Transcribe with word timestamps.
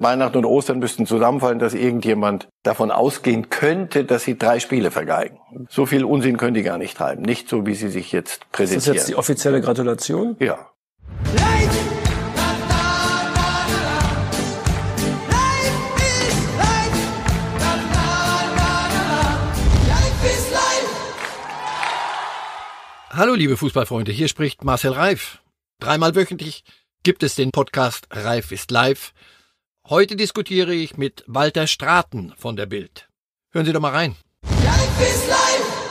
Weihnachten 0.00 0.38
und 0.38 0.46
Ostern 0.46 0.78
müssten 0.78 1.04
zusammenfallen, 1.04 1.58
dass 1.58 1.74
irgendjemand 1.74 2.48
davon 2.62 2.90
ausgehen 2.90 3.50
könnte, 3.50 4.06
dass 4.06 4.24
sie 4.24 4.38
drei 4.38 4.58
Spiele 4.58 4.90
vergeigen. 4.90 5.38
So 5.68 5.84
viel 5.84 6.04
Unsinn 6.04 6.38
können 6.38 6.54
die 6.54 6.62
gar 6.62 6.78
nicht 6.78 6.96
treiben. 6.96 7.20
Nicht 7.20 7.50
so, 7.50 7.66
wie 7.66 7.74
sie 7.74 7.90
sich 7.90 8.10
jetzt 8.10 8.50
präsentieren. 8.50 8.78
Ist 8.78 8.86
das 8.88 8.96
jetzt 8.96 9.08
die 9.10 9.16
offizielle 9.16 9.60
Gratulation? 9.60 10.36
Ja. 10.40 10.70
Hallo 23.10 23.34
liebe 23.34 23.58
Fußballfreunde, 23.58 24.12
hier 24.12 24.28
spricht 24.28 24.64
Marcel 24.64 24.92
Reif. 24.92 25.42
Dreimal 25.78 26.14
wöchentlich 26.14 26.64
gibt 27.02 27.22
es 27.22 27.34
den 27.34 27.50
Podcast 27.50 28.06
Reif 28.10 28.50
ist 28.50 28.70
live. 28.70 29.12
Heute 29.90 30.14
diskutiere 30.14 30.72
ich 30.72 30.98
mit 30.98 31.24
Walter 31.26 31.66
Straten 31.66 32.32
von 32.38 32.54
der 32.54 32.66
Bild. 32.66 33.08
Hören 33.50 33.66
Sie 33.66 33.72
doch 33.72 33.80
mal 33.80 33.90
rein. 33.90 34.14
Reif 34.44 35.00
ist 35.00 35.28
live. 35.28 35.90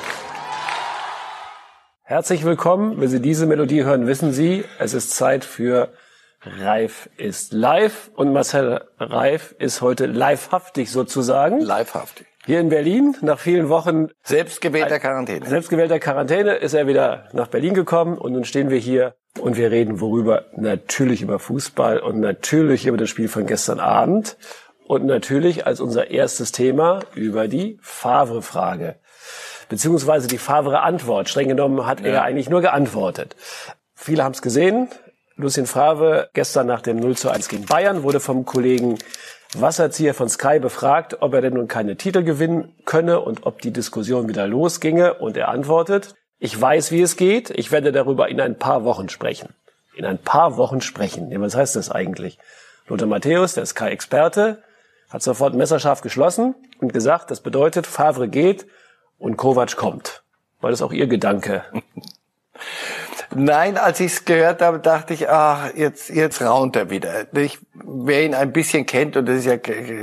Herzlich 2.03 2.45
willkommen. 2.45 3.01
Wenn 3.01 3.09
Sie 3.09 3.21
diese 3.21 3.45
Melodie 3.45 3.83
hören, 3.83 4.07
wissen 4.07 4.31
Sie, 4.31 4.63
es 4.79 4.93
ist 4.93 5.11
Zeit 5.11 5.43
für 5.43 5.91
Reif 6.39 7.09
ist 7.17 7.51
live 7.51 8.09
und 8.15 8.31
Marcel 8.31 8.87
Reif 8.99 9.53
ist 9.59 9.81
heute 9.81 10.05
livehaftig 10.05 10.89
sozusagen. 10.89 11.59
Livehaftig. 11.59 12.28
Hier 12.45 12.61
in 12.61 12.69
Berlin, 12.69 13.15
nach 13.21 13.37
vielen 13.37 13.67
Wochen 13.69 14.07
selbstgewählter 14.23 14.99
Quarantäne. 14.99 15.45
Selbstgewählter 15.45 15.99
Quarantäne 15.99 16.55
ist 16.55 16.73
er 16.73 16.87
wieder 16.87 17.27
nach 17.33 17.47
Berlin 17.47 17.73
gekommen 17.73 18.17
und 18.17 18.31
nun 18.31 18.45
stehen 18.45 18.69
wir 18.69 18.77
hier 18.77 19.15
und 19.39 19.57
wir 19.57 19.71
reden 19.71 19.99
worüber? 19.99 20.45
Natürlich 20.55 21.21
über 21.21 21.37
Fußball 21.39 21.99
und 21.99 22.19
natürlich 22.19 22.85
über 22.85 22.97
das 22.97 23.09
Spiel 23.09 23.27
von 23.27 23.45
gestern 23.45 23.79
Abend 23.79 24.37
und 24.87 25.05
natürlich 25.05 25.67
als 25.67 25.81
unser 25.81 26.11
erstes 26.11 26.51
Thema 26.51 27.01
über 27.13 27.47
die 27.47 27.77
Favre-Frage. 27.81 28.95
Beziehungsweise 29.67 30.27
die 30.27 30.39
Favre-Antwort. 30.39 31.29
Streng 31.29 31.49
genommen 31.49 31.85
hat 31.85 31.99
ja. 31.99 32.07
er 32.07 32.23
eigentlich 32.23 32.49
nur 32.49 32.61
geantwortet. 32.61 33.35
Viele 33.93 34.23
haben 34.23 34.33
es 34.33 34.41
gesehen. 34.41 34.87
Lucien 35.35 35.67
Favre 35.67 36.29
gestern 36.33 36.67
nach 36.67 36.81
dem 36.81 36.97
0 36.97 37.15
zu 37.15 37.29
1 37.29 37.49
gegen 37.49 37.65
Bayern 37.65 38.03
wurde 38.03 38.19
vom 38.19 38.45
Kollegen 38.45 38.97
Wasserzieher 39.55 40.13
von 40.13 40.29
Sky 40.29 40.59
befragt, 40.59 41.17
ob 41.21 41.33
er 41.33 41.41
denn 41.41 41.53
nun 41.53 41.67
keine 41.67 41.95
Titel 41.95 42.23
gewinnen 42.23 42.75
könne 42.85 43.19
und 43.19 43.45
ob 43.45 43.61
die 43.61 43.71
Diskussion 43.71 44.27
wieder 44.27 44.47
losginge. 44.47 45.15
Und 45.15 45.37
er 45.37 45.49
antwortet, 45.49 46.15
ich 46.37 46.59
weiß, 46.59 46.91
wie 46.91 47.01
es 47.01 47.15
geht. 47.15 47.49
Ich 47.49 47.71
werde 47.71 47.91
darüber 47.91 48.29
in 48.29 48.39
ein 48.39 48.57
paar 48.57 48.83
Wochen 48.83 49.09
sprechen. 49.09 49.49
In 49.95 50.05
ein 50.05 50.19
paar 50.19 50.57
Wochen 50.57 50.81
sprechen. 50.81 51.31
Ja, 51.31 51.41
was 51.41 51.55
heißt 51.55 51.75
das 51.75 51.89
eigentlich? 51.89 52.37
Lothar 52.87 53.07
Matthäus, 53.07 53.55
der 53.55 53.65
Sky-Experte, 53.65 54.61
hat 55.09 55.23
sofort 55.23 55.55
messerscharf 55.55 56.01
geschlossen 56.01 56.55
und 56.79 56.93
gesagt, 56.93 57.31
das 57.31 57.41
bedeutet, 57.41 57.87
Favre 57.87 58.27
geht 58.27 58.67
und 59.17 59.35
Kovac 59.37 59.75
kommt. 59.75 60.23
War 60.61 60.69
das 60.69 60.81
auch 60.81 60.93
Ihr 60.93 61.07
Gedanke? 61.07 61.63
Nein, 63.35 63.77
als 63.77 63.99
ich 63.99 64.13
es 64.13 64.25
gehört 64.25 64.61
habe, 64.61 64.79
dachte 64.79 65.13
ich, 65.13 65.29
ach, 65.29 65.73
jetzt, 65.75 66.09
jetzt 66.09 66.41
raunt 66.41 66.75
er 66.75 66.89
wieder. 66.89 67.27
Ich, 67.33 67.59
wer 67.73 68.25
ihn 68.25 68.33
ein 68.33 68.51
bisschen 68.51 68.85
kennt, 68.85 69.15
und 69.17 69.27
das 69.27 69.37
ist 69.37 69.45
ja, 69.45 69.55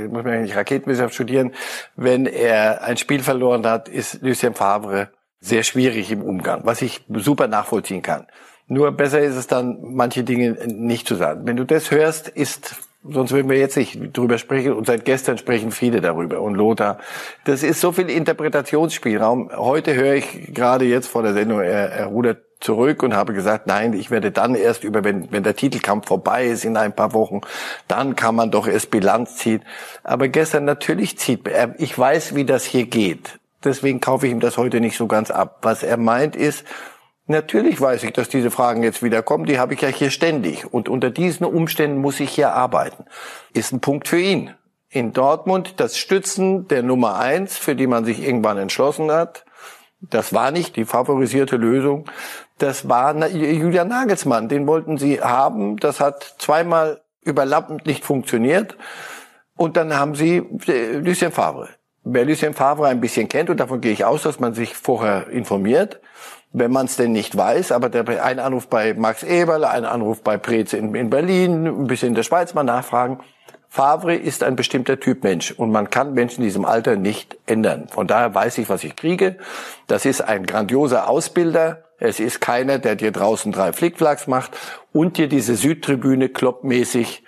muss 0.07 0.23
man 0.23 0.33
ja 0.33 0.41
nicht 0.41 0.55
Raketenwissenschaft 0.55 1.13
studieren, 1.13 1.53
wenn 1.95 2.25
er 2.25 2.83
ein 2.83 2.97
Spiel 2.97 3.21
verloren 3.21 3.65
hat, 3.65 3.89
ist 3.89 4.21
Lucien 4.21 4.53
Favre 4.53 5.09
sehr 5.39 5.63
schwierig 5.63 6.11
im 6.11 6.21
Umgang, 6.21 6.61
was 6.63 6.81
ich 6.81 7.05
super 7.15 7.47
nachvollziehen 7.47 8.01
kann. 8.01 8.27
Nur 8.67 8.91
besser 8.91 9.19
ist 9.19 9.35
es 9.35 9.47
dann, 9.47 9.77
manche 9.81 10.23
Dinge 10.23 10.57
nicht 10.65 11.07
zu 11.07 11.15
sagen. 11.15 11.41
Wenn 11.45 11.57
du 11.57 11.65
das 11.65 11.91
hörst, 11.91 12.29
ist 12.29 12.75
sonst 13.09 13.31
würden 13.31 13.49
wir 13.49 13.57
jetzt 13.57 13.77
nicht 13.77 14.17
drüber 14.17 14.37
sprechen 14.37 14.73
und 14.73 14.87
seit 14.87 15.05
gestern 15.05 15.37
sprechen 15.37 15.71
viele 15.71 16.01
darüber 16.01 16.41
und 16.41 16.55
Lothar. 16.55 16.99
Das 17.45 17.63
ist 17.63 17.79
so 17.79 17.91
viel 17.91 18.09
Interpretationsspielraum. 18.09 19.51
Heute 19.55 19.95
höre 19.95 20.15
ich 20.15 20.53
gerade 20.53 20.85
jetzt 20.85 21.07
vor 21.07 21.23
der 21.23 21.33
Sendung, 21.33 21.61
er, 21.61 21.91
er 21.91 22.05
rudert 22.07 22.46
zurück 22.59 23.03
und 23.03 23.15
habe 23.15 23.33
gesagt, 23.33 23.67
nein, 23.67 23.93
ich 23.93 24.11
werde 24.11 24.31
dann 24.31 24.55
erst 24.55 24.83
über, 24.83 25.03
wenn, 25.03 25.31
wenn 25.31 25.43
der 25.43 25.55
Titelkampf 25.55 26.07
vorbei 26.07 26.45
ist 26.45 26.65
in 26.65 26.77
ein 26.77 26.95
paar 26.95 27.13
Wochen, 27.13 27.41
dann 27.87 28.15
kann 28.15 28.35
man 28.35 28.51
doch 28.51 28.67
erst 28.67 28.91
Bilanz 28.91 29.37
ziehen. 29.37 29.63
Aber 30.03 30.27
gestern 30.27 30.65
natürlich 30.65 31.17
zieht 31.17 31.49
ich 31.77 31.97
weiß, 31.97 32.35
wie 32.35 32.45
das 32.45 32.65
hier 32.65 32.85
geht. 32.85 33.39
Deswegen 33.63 33.99
kaufe 33.99 34.27
ich 34.27 34.31
ihm 34.31 34.39
das 34.39 34.57
heute 34.57 34.79
nicht 34.79 34.97
so 34.97 35.07
ganz 35.07 35.31
ab. 35.31 35.59
Was 35.61 35.83
er 35.83 35.97
meint 35.97 36.35
ist, 36.35 36.65
Natürlich 37.29 37.79
weiß 37.79 38.03
ich, 38.03 38.13
dass 38.13 38.29
diese 38.29 38.51
Fragen 38.51 38.83
jetzt 38.83 39.03
wieder 39.03 39.21
kommen. 39.21 39.45
Die 39.45 39.59
habe 39.59 39.73
ich 39.73 39.81
ja 39.81 39.89
hier 39.89 40.11
ständig. 40.11 40.73
Und 40.73 40.87
unter 40.87 41.09
diesen 41.09 41.45
Umständen 41.45 41.97
muss 41.97 42.21
ich 42.21 42.29
hier 42.29 42.53
arbeiten. 42.53 43.03
Ist 43.53 43.73
ein 43.73 43.81
Punkt 43.81 44.07
für 44.07 44.19
ihn. 44.19 44.53
In 44.89 45.11
Dortmund 45.11 45.81
das 45.81 45.97
Stützen 45.97 46.69
der 46.69 46.83
Nummer 46.83 47.19
eins, 47.19 47.57
für 47.57 47.75
die 47.75 47.87
man 47.87 48.05
sich 48.05 48.23
irgendwann 48.23 48.57
entschlossen 48.57 49.11
hat. 49.11 49.43
Das 50.01 50.33
war 50.33 50.51
nicht 50.51 50.75
die 50.75 50.85
favorisierte 50.85 51.57
Lösung. 51.57 52.05
Das 52.59 52.87
war 52.87 53.15
Julian 53.27 53.87
Nagelsmann. 53.87 54.47
Den 54.47 54.67
wollten 54.67 54.97
sie 54.97 55.21
haben. 55.21 55.77
Das 55.77 55.99
hat 55.99 56.35
zweimal 56.37 57.01
überlappend 57.21 57.85
nicht 57.85 58.05
funktioniert. 58.05 58.77
Und 59.55 59.75
dann 59.75 59.97
haben 59.97 60.15
sie 60.15 60.37
äh, 60.67 60.97
Lucien 60.97 61.31
Favre. 61.31 61.69
Wer 62.03 62.25
Lucien 62.25 62.53
Favre 62.53 62.87
ein 62.87 63.01
bisschen 63.01 63.27
kennt, 63.27 63.49
und 63.49 63.59
davon 63.59 63.81
gehe 63.81 63.91
ich 63.91 64.05
aus, 64.05 64.23
dass 64.23 64.39
man 64.39 64.53
sich 64.53 64.75
vorher 64.75 65.27
informiert, 65.27 65.99
wenn 66.53 66.71
man 66.71 66.85
es 66.85 66.95
denn 66.95 67.11
nicht 67.11 67.35
weiß, 67.35 67.73
aber 67.73 67.89
der, 67.89 68.23
ein 68.23 68.39
Anruf 68.39 68.67
bei 68.67 68.93
Max 68.93 69.23
Eberle, 69.23 69.69
ein 69.69 69.83
Anruf 69.83 70.21
bei 70.21 70.37
Preetz 70.37 70.71
in, 70.71 70.95
in 70.95 71.09
Berlin, 71.09 71.67
ein 71.67 71.87
bisschen 71.87 72.09
in 72.09 72.15
der 72.15 72.23
Schweiz 72.23 72.53
mal 72.53 72.63
nachfragen. 72.63 73.19
Favre 73.69 74.15
ist 74.15 74.43
ein 74.43 74.55
bestimmter 74.55 74.99
Typ 74.99 75.23
Mensch 75.23 75.51
und 75.51 75.71
man 75.71 75.89
kann 75.89 76.13
Menschen 76.13 76.41
in 76.41 76.47
diesem 76.47 76.65
Alter 76.65 76.95
nicht 76.95 77.37
ändern. 77.45 77.87
Von 77.89 78.07
daher 78.07 78.33
weiß 78.33 78.57
ich, 78.57 78.69
was 78.69 78.83
ich 78.83 78.95
kriege. 78.95 79.37
Das 79.87 80.05
ist 80.05 80.21
ein 80.21 80.45
grandioser 80.45 81.09
Ausbilder. 81.09 81.83
Es 81.99 82.19
ist 82.19 82.41
keiner, 82.41 82.79
der 82.79 82.95
dir 82.95 83.11
draußen 83.11 83.51
drei 83.51 83.73
Flickflacks 83.73 84.27
macht 84.27 84.57
und 84.93 85.17
dir 85.17 85.27
diese 85.27 85.55
Südtribüne 85.55 86.29
kloppmäßig 86.29 87.23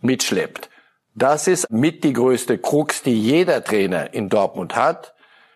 mitschleppt. 0.00 0.70
Das 1.14 1.48
ist 1.48 1.70
mit 1.70 2.04
die 2.04 2.12
größte 2.12 2.58
Krux, 2.58 3.02
die 3.02 3.18
jeder 3.18 3.64
Trainer 3.64 4.12
in 4.12 4.28
Dortmund 4.28 4.76
hat. 4.76 5.14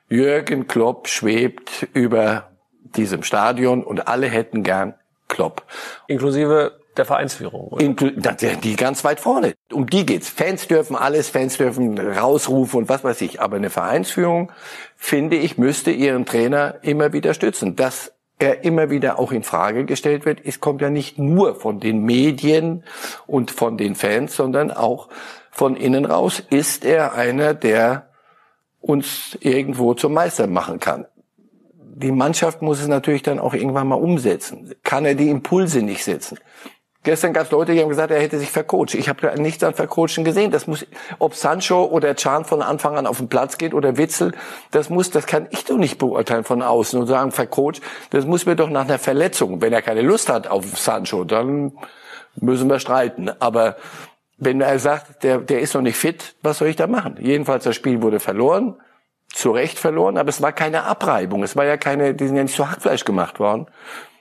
Jürgen 0.08 0.66
Klopp 0.66 1.08
schwebt 1.08 1.86
über 1.92 2.50
diesem 2.96 3.22
Stadion 3.22 3.84
und 3.84 4.08
alle 4.08 4.26
hätten 4.26 4.62
gern 4.62 4.94
Klopp. 5.28 5.64
Inklusive 6.08 6.79
der 6.96 7.04
Vereinsführung. 7.04 7.78
Inklu 7.78 8.10
die 8.10 8.76
ganz 8.76 9.04
weit 9.04 9.20
vorne. 9.20 9.54
Um 9.72 9.88
die 9.88 10.04
geht's. 10.04 10.28
Fans 10.28 10.66
dürfen 10.66 10.96
alles, 10.96 11.28
Fans 11.28 11.56
dürfen 11.56 11.98
rausrufen 11.98 12.80
und 12.80 12.88
was 12.88 13.04
weiß 13.04 13.20
ich. 13.22 13.40
Aber 13.40 13.56
eine 13.56 13.70
Vereinsführung, 13.70 14.52
finde 14.96 15.36
ich, 15.36 15.58
müsste 15.58 15.90
ihren 15.90 16.26
Trainer 16.26 16.76
immer 16.82 17.12
wieder 17.12 17.34
stützen. 17.34 17.76
Dass 17.76 18.12
er 18.38 18.64
immer 18.64 18.90
wieder 18.90 19.18
auch 19.18 19.32
in 19.32 19.42
Frage 19.42 19.84
gestellt 19.84 20.24
wird, 20.24 20.40
es 20.44 20.60
kommt 20.60 20.80
ja 20.80 20.90
nicht 20.90 21.18
nur 21.18 21.54
von 21.54 21.78
den 21.78 22.02
Medien 22.04 22.84
und 23.26 23.50
von 23.50 23.76
den 23.76 23.94
Fans, 23.94 24.34
sondern 24.34 24.70
auch 24.70 25.08
von 25.50 25.76
innen 25.76 26.04
raus. 26.04 26.42
Ist 26.50 26.84
er 26.84 27.14
einer, 27.14 27.54
der 27.54 28.10
uns 28.80 29.36
irgendwo 29.40 29.94
zum 29.94 30.14
Meister 30.14 30.46
machen 30.46 30.80
kann? 30.80 31.06
die 32.00 32.12
Mannschaft 32.12 32.62
muss 32.62 32.80
es 32.80 32.88
natürlich 32.88 33.22
dann 33.22 33.38
auch 33.38 33.54
irgendwann 33.54 33.88
mal 33.88 33.96
umsetzen. 33.96 34.74
Kann 34.82 35.04
er 35.04 35.14
die 35.14 35.28
Impulse 35.28 35.82
nicht 35.82 36.02
setzen? 36.02 36.38
Gestern 37.02 37.32
gab 37.32 37.46
es 37.46 37.50
Leute, 37.50 37.72
die 37.72 37.80
haben 37.80 37.88
gesagt, 37.88 38.10
er 38.10 38.20
hätte 38.20 38.38
sich 38.38 38.50
vercoacht. 38.50 38.94
Ich 38.94 39.08
habe 39.08 39.40
nichts 39.40 39.64
an 39.64 39.72
Vercoachen 39.72 40.22
gesehen. 40.22 40.50
Das 40.50 40.66
muss, 40.66 40.84
ob 41.18 41.34
Sancho 41.34 41.84
oder 41.84 42.14
Chan 42.14 42.44
von 42.44 42.60
Anfang 42.60 42.98
an 42.98 43.06
auf 43.06 43.16
den 43.16 43.28
Platz 43.28 43.56
geht 43.56 43.72
oder 43.72 43.96
Witzel, 43.96 44.32
das 44.70 44.90
muss, 44.90 45.10
das 45.10 45.26
kann 45.26 45.46
ich 45.50 45.64
doch 45.64 45.78
nicht 45.78 45.96
beurteilen 45.96 46.44
von 46.44 46.60
außen 46.60 47.00
und 47.00 47.06
sagen, 47.06 47.32
vercoacht. 47.32 47.80
Das 48.10 48.26
muss 48.26 48.44
mir 48.44 48.54
doch 48.54 48.68
nach 48.68 48.84
einer 48.84 48.98
Verletzung. 48.98 49.62
Wenn 49.62 49.72
er 49.72 49.80
keine 49.80 50.02
Lust 50.02 50.28
hat 50.28 50.46
auf 50.46 50.78
Sancho, 50.78 51.24
dann 51.24 51.72
müssen 52.36 52.68
wir 52.68 52.80
streiten. 52.80 53.30
Aber 53.40 53.76
wenn 54.36 54.60
er 54.60 54.78
sagt, 54.78 55.24
der, 55.24 55.38
der 55.38 55.60
ist 55.60 55.74
noch 55.74 55.82
nicht 55.82 55.96
fit, 55.96 56.34
was 56.42 56.58
soll 56.58 56.68
ich 56.68 56.76
da 56.76 56.86
machen? 56.86 57.16
Jedenfalls, 57.18 57.64
das 57.64 57.76
Spiel 57.76 58.02
wurde 58.02 58.20
verloren 58.20 58.76
zu 59.32 59.52
Recht 59.52 59.78
verloren, 59.78 60.18
aber 60.18 60.28
es 60.28 60.42
war 60.42 60.52
keine 60.52 60.84
Abreibung. 60.84 61.42
Es 61.42 61.56
war 61.56 61.64
ja 61.64 61.76
keine, 61.76 62.14
die 62.14 62.26
sind 62.26 62.36
ja 62.36 62.42
nicht 62.42 62.54
zu 62.54 62.68
Hackfleisch 62.68 63.04
gemacht 63.04 63.38
worden. 63.38 63.66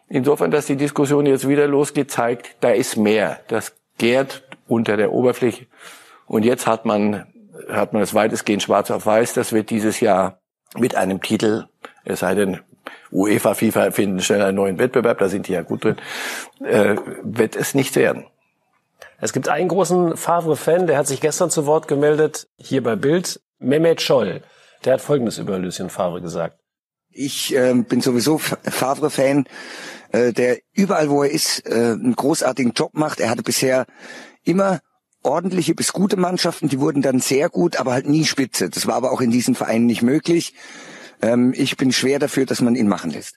Insofern, 0.09 0.51
dass 0.51 0.65
die 0.65 0.75
Diskussion 0.75 1.25
jetzt 1.25 1.47
wieder 1.47 1.67
losgeht, 1.67 2.11
zeigt, 2.11 2.55
da 2.61 2.71
ist 2.71 2.97
mehr. 2.97 3.39
Das 3.47 3.75
gärt 3.97 4.43
unter 4.67 4.97
der 4.97 5.11
Oberfläche. 5.11 5.67
Und 6.25 6.43
jetzt 6.43 6.65
hat 6.65 6.85
man, 6.85 7.27
hat 7.69 7.93
man 7.93 8.01
es 8.01 8.13
weitestgehend 8.13 8.63
schwarz 8.63 8.89
auf 8.89 9.05
weiß. 9.05 9.33
Das 9.33 9.53
wird 9.53 9.69
dieses 9.69 9.99
Jahr 9.99 10.39
mit 10.75 10.95
einem 10.95 11.21
Titel, 11.21 11.65
es 12.05 12.19
sei 12.19 12.35
denn, 12.35 12.59
UEFA, 13.11 13.55
FIFA 13.55 13.91
finden 13.91 14.19
schnell 14.19 14.41
einen 14.41 14.55
neuen 14.55 14.77
Wettbewerb, 14.77 15.17
da 15.17 15.29
sind 15.29 15.47
die 15.47 15.53
ja 15.53 15.63
gut 15.63 15.83
drin, 15.83 15.95
äh, 16.63 16.95
wird 17.23 17.55
es 17.55 17.73
nicht 17.73 17.95
werden. 17.95 18.25
Es 19.19 19.33
gibt 19.33 19.49
einen 19.49 19.67
großen 19.67 20.15
Favre-Fan, 20.15 20.87
der 20.87 20.97
hat 20.97 21.07
sich 21.07 21.19
gestern 21.19 21.49
zu 21.49 21.65
Wort 21.65 21.87
gemeldet, 21.87 22.47
hier 22.57 22.83
bei 22.83 22.95
Bild, 22.95 23.41
Mehmet 23.57 24.01
Scholl. 24.01 24.41
Der 24.85 24.93
hat 24.93 25.01
Folgendes 25.01 25.39
über 25.39 25.57
Lucien 25.57 25.89
Favre 25.89 26.21
gesagt. 26.21 26.59
Ich 27.21 27.53
äh, 27.53 27.73
bin 27.73 27.99
sowieso 27.99 28.37
Favre-Fan, 28.37 29.43
äh, 30.13 30.31
der 30.31 30.59
überall, 30.71 31.09
wo 31.09 31.21
er 31.23 31.29
ist, 31.29 31.67
äh, 31.67 31.73
einen 31.73 32.15
großartigen 32.15 32.71
Job 32.71 32.91
macht. 32.93 33.19
Er 33.19 33.29
hatte 33.29 33.43
bisher 33.43 33.87
immer 34.45 34.79
ordentliche 35.21 35.75
bis 35.75 35.91
gute 35.91 36.15
Mannschaften, 36.15 36.69
die 36.69 36.79
wurden 36.79 37.01
dann 37.01 37.19
sehr 37.19 37.49
gut, 37.49 37.75
aber 37.75 37.91
halt 37.91 38.07
nie 38.07 38.23
spitze. 38.23 38.69
Das 38.69 38.87
war 38.87 38.95
aber 38.95 39.11
auch 39.11 39.19
in 39.19 39.31
diesen 39.31 39.53
Vereinen 39.53 39.85
nicht 39.85 40.01
möglich. 40.01 40.53
Ähm, 41.21 41.53
ich 41.57 41.75
bin 41.75 41.91
schwer 41.91 42.19
dafür, 42.19 42.45
dass 42.45 42.61
man 42.61 42.75
ihn 42.75 42.87
machen 42.87 43.11
lässt. 43.11 43.35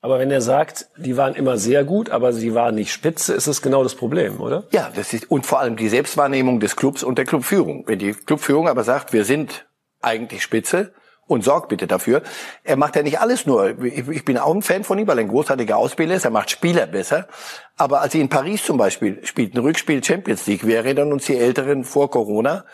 Aber 0.00 0.18
wenn 0.18 0.32
er 0.32 0.40
sagt, 0.40 0.88
die 0.96 1.16
waren 1.16 1.36
immer 1.36 1.58
sehr 1.58 1.84
gut, 1.84 2.10
aber 2.10 2.32
sie 2.32 2.54
waren 2.54 2.74
nicht 2.74 2.92
spitze, 2.92 3.34
ist 3.34 3.46
das 3.46 3.62
genau 3.62 3.84
das 3.84 3.94
Problem, 3.94 4.40
oder? 4.40 4.66
Ja, 4.72 4.90
das 4.96 5.12
ist, 5.12 5.30
und 5.30 5.46
vor 5.46 5.60
allem 5.60 5.76
die 5.76 5.88
Selbstwahrnehmung 5.88 6.58
des 6.58 6.74
Clubs 6.74 7.04
und 7.04 7.18
der 7.18 7.24
Clubführung. 7.24 7.84
Wenn 7.86 8.00
die 8.00 8.14
Clubführung 8.14 8.68
aber 8.68 8.82
sagt, 8.82 9.12
wir 9.12 9.24
sind 9.24 9.68
eigentlich 10.02 10.42
spitze, 10.42 10.92
und 11.26 11.44
sorgt 11.44 11.68
bitte 11.68 11.86
dafür. 11.86 12.22
Er 12.62 12.76
macht 12.76 12.96
ja 12.96 13.02
nicht 13.02 13.20
alles 13.20 13.46
nur. 13.46 13.82
Ich 13.82 14.24
bin 14.24 14.38
auch 14.38 14.54
ein 14.54 14.62
Fan 14.62 14.84
von 14.84 14.98
ihm, 14.98 15.06
weil 15.06 15.18
er 15.18 15.24
ein 15.24 15.28
großartiger 15.28 15.76
Ausbilder 15.76 16.14
ist. 16.14 16.24
Er 16.24 16.30
macht 16.30 16.50
Spieler 16.50 16.86
besser. 16.86 17.26
Aber 17.76 18.00
als 18.00 18.12
sie 18.12 18.20
in 18.20 18.28
Paris 18.28 18.64
zum 18.64 18.76
Beispiel 18.76 19.24
spielt, 19.24 19.54
ein 19.54 19.58
Rückspiel 19.58 20.02
Champions 20.02 20.46
League, 20.46 20.66
wir 20.66 20.76
erinnern 20.76 21.12
uns 21.12 21.26
die 21.26 21.36
Älteren 21.36 21.84
vor 21.84 22.10
Corona, 22.10 22.64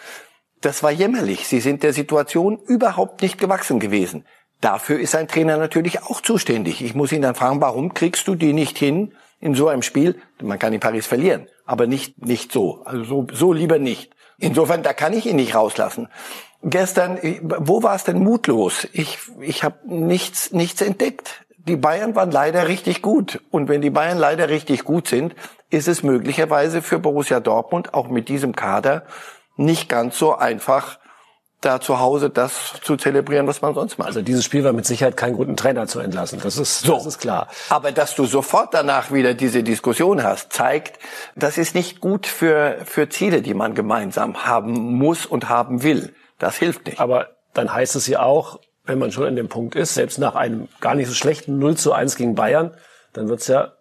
das 0.61 0.83
war 0.83 0.91
jämmerlich. 0.91 1.49
Sie 1.49 1.61
sind 1.61 1.83
der 1.83 1.93
Situation 1.93 2.59
überhaupt 2.67 3.23
nicht 3.23 3.39
gewachsen 3.39 3.81
gewesen. 3.81 4.25
Dafür 4.61 5.01
ist 5.01 5.17
ein 5.17 5.27
Trainer 5.27 5.57
natürlich 5.57 6.03
auch 6.05 6.21
zuständig. 6.21 6.83
Ich 6.83 6.95
muss 6.95 7.11
ihn 7.11 7.23
dann 7.23 7.35
fragen, 7.35 7.61
warum 7.61 7.95
kriegst 7.95 8.29
du 8.29 8.37
die 8.37 8.53
nicht 8.53 8.79
hin 8.79 9.13
in 9.41 9.55
so 9.55 9.67
einem 9.67 9.83
Spiel? 9.83 10.21
Man 10.41 10.61
kann 10.61 10.73
in 10.73 10.79
Paris 10.79 11.07
verlieren, 11.07 11.49
aber 11.67 11.89
nicht, 11.89 12.25
nicht 12.25 12.53
so. 12.53 12.83
Also 12.85 13.03
so, 13.03 13.27
so 13.33 13.53
lieber 13.53 13.81
nicht. 13.81 14.15
Insofern, 14.39 14.85
da 14.85 14.93
kann 14.93 15.15
ich 15.15 15.27
ihn 15.27 15.37
nicht 15.37 15.57
rauslassen. 15.57 16.09
Gestern, 16.63 17.19
wo 17.43 17.83
war 17.83 17.97
es 17.97 18.05
denn 18.05 18.19
mutlos? 18.19 18.87
Ich, 18.93 19.19
ich 19.41 19.65
habe 19.65 19.77
nichts, 19.85 20.53
nichts 20.53 20.81
entdeckt. 20.81 21.45
Die 21.57 21.77
Bayern 21.77 22.15
waren 22.15 22.31
leider 22.31 22.69
richtig 22.69 23.03
gut. 23.03 23.41
Und 23.51 23.69
wenn 23.69 23.83
die 23.83 23.91
Bayern 23.91 24.19
leider 24.19 24.49
richtig 24.49 24.85
gut 24.85 25.09
sind, 25.09 25.35
ist 25.71 25.89
es 25.89 26.03
möglicherweise 26.03 26.83
für 26.83 26.99
Borussia 26.99 27.41
Dortmund 27.41 27.95
auch 27.95 28.09
mit 28.09 28.29
diesem 28.29 28.55
Kader 28.55 29.05
nicht 29.57 29.89
ganz 29.89 30.19
so 30.19 30.35
einfach, 30.37 30.99
da 31.61 31.81
zu 31.81 32.01
Hause 32.01 32.29
das 32.29 32.75
zu 32.83 32.97
zelebrieren, 32.97 33.47
was 33.47 33.63
man 33.63 33.75
sonst 33.75 33.99
macht. 33.99 34.09
Also 34.09 34.23
dieses 34.23 34.45
Spiel 34.45 34.65
war 34.65 34.73
mit 34.73 34.85
Sicherheit 34.85 35.17
kein 35.17 35.35
guten 35.35 35.57
Trainer 35.57 35.87
zu 35.87 36.01
entlassen. 36.01 36.41
Das 36.43 36.59
ist, 36.59 36.81
so. 36.81 36.95
das 36.95 37.07
ist 37.07 37.19
klar. 37.21 37.49
Aber 37.69 37.93
dass 37.93 38.15
du 38.15 38.25
sofort 38.25 38.75
danach 38.75 39.13
wieder 39.13 39.35
diese 39.35 39.63
Diskussion 39.63 40.23
hast, 40.23 40.53
zeigt, 40.53 40.99
das 41.37 41.59
ist 41.59 41.75
nicht 41.75 42.01
gut 42.01 42.27
für, 42.27 42.79
für 42.85 43.09
Ziele, 43.09 43.43
die 43.43 43.55
man 43.55 43.75
gemeinsam 43.75 44.45
haben 44.45 44.73
muss 44.97 45.25
und 45.25 45.49
haben 45.49 45.83
will. 45.83 46.15
Das 46.43 46.57
hilft 46.57 46.87
nicht. 46.87 46.99
Aber 46.99 47.29
dann 47.55 47.73
heißt 47.73 47.95
es 47.95 48.09
ja 48.09 48.23
auch, 48.23 48.59
wenn 48.85 48.99
man 48.99 49.13
schon 49.13 49.27
an 49.27 49.37
dem 49.37 49.49
Punkt 49.49 49.77
ist, 49.77 49.95
selbst 49.95 50.19
nach 50.19 50.35
einem 50.35 50.69
gar 50.81 50.97
nicht 50.97 51.07
so 51.07 51.15
schlechten 51.15 51.61
0 51.61 51.77
zu 51.77 51.93
1 51.93 52.17
gegen 52.17 52.35
Bayern, 52.35 52.73
dann 53.13 53.29
wird 53.29 53.43
es 53.43 53.47
ja 53.47 53.75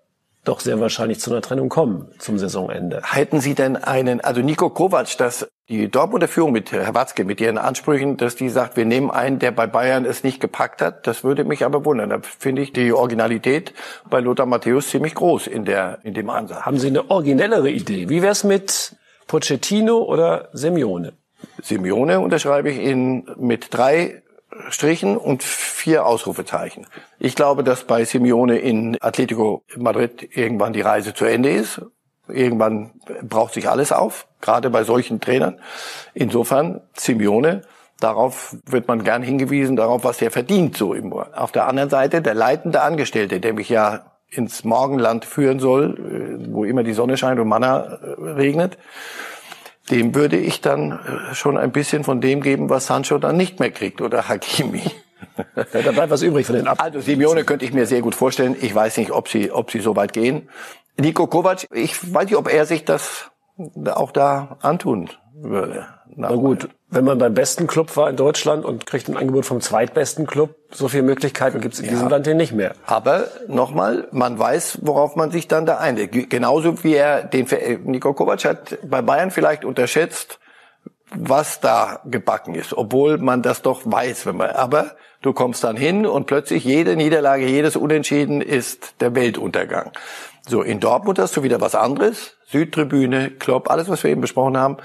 doch 0.43 0.59
sehr 0.59 0.79
wahrscheinlich 0.79 1.19
zu 1.19 1.31
einer 1.31 1.41
Trennung 1.41 1.69
kommen 1.69 2.11
zum 2.19 2.37
Saisonende. 2.37 3.01
Hätten 3.03 3.41
Sie 3.41 3.55
denn 3.55 3.77
einen, 3.77 4.21
also 4.21 4.41
Nico 4.41 4.69
Kovac, 4.69 5.17
dass 5.17 5.47
die 5.69 5.89
Dortmunder 5.89 6.27
Führung 6.27 6.51
mit 6.51 6.71
Herr 6.71 6.93
Watzke, 6.93 7.25
mit 7.25 7.41
ihren 7.41 7.57
Ansprüchen, 7.57 8.17
dass 8.17 8.35
die 8.35 8.49
sagt, 8.49 8.77
wir 8.77 8.85
nehmen 8.85 9.09
einen, 9.09 9.39
der 9.39 9.51
bei 9.51 9.65
Bayern 9.65 10.05
es 10.05 10.23
nicht 10.23 10.39
gepackt 10.39 10.83
hat, 10.83 11.07
das 11.07 11.23
würde 11.23 11.45
mich 11.45 11.65
aber 11.65 11.83
wundern. 11.83 12.11
Da 12.11 12.19
finde 12.21 12.61
ich 12.61 12.73
die 12.73 12.93
Originalität 12.93 13.73
bei 14.07 14.19
Lothar 14.19 14.45
Matthäus 14.45 14.89
ziemlich 14.89 15.15
groß 15.15 15.47
in 15.47 15.65
der, 15.65 15.97
in 16.03 16.13
dem 16.13 16.29
Ansatz. 16.29 16.61
Haben 16.61 16.77
Sie 16.77 16.87
eine 16.87 17.09
originellere 17.09 17.71
Idee? 17.71 18.07
Wie 18.09 18.21
wär's 18.21 18.43
mit 18.43 18.95
Pochettino 19.25 19.97
oder 20.03 20.49
Simeone? 20.53 21.13
Simeone 21.61 22.19
unterschreibe 22.19 22.69
ich 22.69 22.79
Ihnen 22.79 23.29
mit 23.37 23.67
drei 23.71 24.21
Strichen 24.69 25.17
und 25.17 25.43
vier 25.43 26.05
Ausrufezeichen. 26.05 26.87
Ich 27.19 27.35
glaube, 27.35 27.63
dass 27.63 27.85
bei 27.85 28.05
Simeone 28.05 28.57
in 28.57 28.97
Atletico 28.99 29.63
Madrid 29.77 30.35
irgendwann 30.35 30.73
die 30.73 30.81
Reise 30.81 31.13
zu 31.13 31.25
Ende 31.25 31.49
ist. 31.49 31.81
Irgendwann 32.27 32.91
braucht 33.23 33.53
sich 33.53 33.69
alles 33.69 33.91
auf, 33.91 34.27
gerade 34.41 34.69
bei 34.69 34.83
solchen 34.83 35.19
Trainern. 35.19 35.59
Insofern 36.13 36.81
Simeone, 36.95 37.61
darauf 37.99 38.55
wird 38.65 38.87
man 38.87 39.03
gern 39.03 39.23
hingewiesen, 39.23 39.75
darauf, 39.75 40.03
was 40.03 40.21
er 40.21 40.31
verdient. 40.31 40.77
So 40.77 40.95
Auf 41.33 41.51
der 41.51 41.67
anderen 41.67 41.89
Seite 41.89 42.21
der 42.21 42.33
leitende 42.33 42.81
Angestellte, 42.81 43.39
der 43.39 43.53
mich 43.53 43.69
ja 43.69 44.11
ins 44.29 44.63
Morgenland 44.63 45.25
führen 45.25 45.59
soll, 45.59 46.39
äh, 46.47 46.53
wo 46.53 46.63
immer 46.63 46.83
die 46.83 46.93
Sonne 46.93 47.17
scheint 47.17 47.39
und 47.39 47.49
Manna 47.49 47.99
äh, 48.01 48.29
regnet 48.31 48.77
dem 49.89 50.15
würde 50.15 50.37
ich 50.37 50.61
dann 50.61 50.91
äh, 50.91 51.33
schon 51.35 51.57
ein 51.57 51.71
bisschen 51.71 52.03
von 52.03 52.21
dem 52.21 52.41
geben, 52.41 52.69
was 52.69 52.87
Sancho 52.87 53.17
dann 53.17 53.37
nicht 53.37 53.59
mehr 53.59 53.71
kriegt 53.71 54.01
oder 54.01 54.27
Hakimi. 54.29 54.83
Ja, 55.73 55.81
da 55.81 55.91
bleibt 55.91 56.11
was 56.11 56.21
übrig 56.21 56.45
von 56.45 56.55
den 56.55 56.67
Ab 56.67 56.81
Also 56.81 56.99
Simeone 56.99 57.43
könnte 57.43 57.65
ich 57.65 57.73
mir 57.73 57.85
sehr 57.85 58.01
gut 58.01 58.15
vorstellen. 58.15 58.55
Ich 58.59 58.73
weiß 58.73 58.97
nicht, 58.97 59.11
ob 59.11 59.27
sie, 59.27 59.51
ob 59.51 59.71
sie 59.71 59.79
so 59.79 59.95
weit 59.95 60.13
gehen. 60.13 60.49
Nico 60.97 61.27
Kovac, 61.27 61.67
ich 61.73 62.13
weiß 62.13 62.25
nicht, 62.25 62.35
ob 62.35 62.51
er 62.51 62.65
sich 62.65 62.85
das 62.85 63.31
auch 63.85 64.11
da 64.11 64.57
antun 64.61 65.09
würde. 65.35 65.87
Na 66.15 66.29
gut, 66.29 66.69
wenn 66.91 67.05
man 67.05 67.17
beim 67.17 67.33
besten 67.33 67.67
Club 67.67 67.95
war 67.95 68.09
in 68.09 68.17
Deutschland 68.17 68.65
und 68.65 68.85
kriegt 68.85 69.07
ein 69.07 69.15
Angebot 69.15 69.45
vom 69.45 69.61
zweitbesten 69.61 70.27
Club, 70.27 70.55
so 70.71 70.89
viele 70.89 71.03
Möglichkeiten 71.03 71.61
gibt 71.61 71.73
es 71.73 71.79
in 71.79 71.85
ja. 71.85 71.91
diesem 71.91 72.09
Land 72.09 72.27
hier 72.27 72.35
nicht 72.35 72.51
mehr. 72.51 72.73
Aber 72.85 73.27
nochmal, 73.47 74.09
man 74.11 74.37
weiß, 74.37 74.79
worauf 74.81 75.15
man 75.15 75.31
sich 75.31 75.47
dann 75.47 75.65
da 75.65 75.77
einlegt. 75.77 76.29
Genauso 76.29 76.83
wie 76.83 76.93
er 76.93 77.23
den 77.23 77.47
Niko 77.85 78.13
Kovac 78.13 78.43
hat 78.43 78.77
bei 78.83 79.01
Bayern 79.01 79.31
vielleicht 79.31 79.63
unterschätzt, 79.63 80.39
was 81.15 81.61
da 81.61 82.01
gebacken 82.05 82.55
ist, 82.55 82.73
obwohl 82.77 83.17
man 83.17 83.41
das 83.41 83.61
doch 83.61 83.81
weiß, 83.85 84.25
wenn 84.25 84.37
man. 84.37 84.51
Aber 84.51 84.91
du 85.21 85.31
kommst 85.31 85.63
dann 85.63 85.77
hin 85.77 86.05
und 86.05 86.27
plötzlich 86.27 86.65
jede 86.65 86.97
Niederlage, 86.97 87.45
jedes 87.45 87.77
Unentschieden 87.77 88.41
ist 88.41 88.95
der 88.99 89.15
Weltuntergang. 89.15 89.91
So, 90.47 90.61
in 90.61 90.79
Dortmund 90.79 91.19
hast 91.19 91.37
du 91.37 91.43
wieder 91.43 91.61
was 91.61 91.75
anderes. 91.75 92.37
Südtribüne, 92.47 93.31
Klopp, 93.31 93.69
alles, 93.69 93.87
was 93.87 94.03
wir 94.03 94.11
eben 94.11 94.21
besprochen 94.21 94.57
haben. 94.57 94.77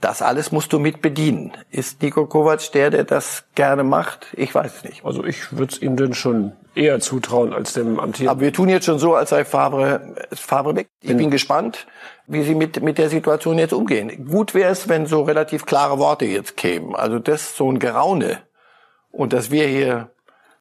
Das 0.00 0.20
alles 0.20 0.52
musst 0.52 0.72
du 0.72 0.78
mit 0.78 1.00
bedienen. 1.00 1.52
Ist 1.70 2.02
Niko 2.02 2.26
Kovac 2.26 2.72
der, 2.72 2.90
der 2.90 3.04
das 3.04 3.44
gerne 3.54 3.84
macht? 3.84 4.26
Ich 4.36 4.54
weiß 4.54 4.76
es 4.76 4.84
nicht. 4.84 5.04
Also 5.04 5.24
ich 5.24 5.56
würde 5.56 5.72
es 5.72 5.80
ihm 5.80 5.96
denn 5.96 6.14
schon 6.14 6.52
eher 6.74 7.00
zutrauen 7.00 7.52
als 7.52 7.72
dem 7.72 7.98
Amtier. 7.98 8.30
Aber 8.30 8.40
wir 8.40 8.52
tun 8.52 8.68
jetzt 8.68 8.84
schon 8.84 8.98
so, 8.98 9.14
als 9.14 9.30
sei 9.30 9.44
Fabre, 9.44 10.14
Fabre 10.32 10.76
weg. 10.76 10.88
Ich 11.00 11.16
bin 11.16 11.30
gespannt, 11.30 11.86
wie 12.26 12.42
sie 12.42 12.54
mit, 12.54 12.82
mit 12.82 12.98
der 12.98 13.08
Situation 13.08 13.58
jetzt 13.58 13.72
umgehen. 13.72 14.26
Gut 14.26 14.54
wäre 14.54 14.70
es, 14.70 14.88
wenn 14.88 15.06
so 15.06 15.22
relativ 15.22 15.66
klare 15.66 15.98
Worte 15.98 16.24
jetzt 16.24 16.56
kämen. 16.56 16.94
Also 16.94 17.18
das 17.18 17.56
so 17.56 17.70
ein 17.70 17.78
Geraune. 17.78 18.40
Und 19.10 19.32
dass 19.32 19.50
wir 19.50 19.66
hier 19.66 20.10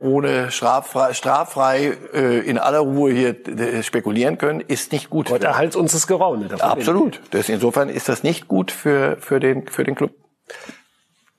ohne 0.04 0.52
straffrei, 0.52 1.14
straffrei 1.14 1.98
äh, 2.14 2.40
in 2.40 2.58
aller 2.58 2.80
Ruhe 2.80 3.12
hier 3.12 3.48
äh, 3.48 3.82
spekulieren 3.84 4.38
können, 4.38 4.60
ist 4.60 4.92
nicht 4.92 5.10
gut. 5.10 5.30
Heute 5.30 5.48
erhalt 5.48 5.76
uns 5.76 5.94
das 5.94 6.08
Geraune. 6.08 6.50
Absolut. 6.60 7.22
Das, 7.32 7.50
insofern 7.50 7.90
ist 7.90 8.10
das 8.10 8.24
nicht 8.24 8.48
gut 8.48 8.72
für, 8.72 9.18
für, 9.20 9.40
den, 9.40 9.68
für 9.68 9.84
den 9.84 9.96
Club. 9.96 10.12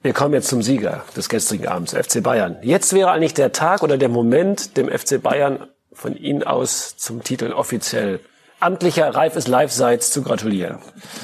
Wir 0.00 0.12
kommen 0.12 0.34
jetzt 0.34 0.48
zum 0.48 0.62
Sieger 0.62 1.04
des 1.16 1.28
gestrigen 1.28 1.68
Abends, 1.68 1.94
FC 1.94 2.22
Bayern. 2.22 2.56
Jetzt 2.62 2.92
wäre 2.92 3.10
eigentlich 3.10 3.34
der 3.34 3.52
Tag 3.52 3.82
oder 3.82 3.96
der 3.96 4.08
Moment, 4.08 4.76
dem 4.76 4.88
FC 4.88 5.22
Bayern 5.22 5.66
von 5.92 6.16
Ihnen 6.16 6.42
aus 6.42 6.96
zum 6.96 7.22
Titel 7.22 7.52
offiziell 7.52 8.20
amtlicher 8.60 9.14
Reif 9.14 9.36
ist 9.36 9.48
live 9.48 9.72
seits 9.72 10.10
zu 10.10 10.22
gratulieren. 10.22 10.78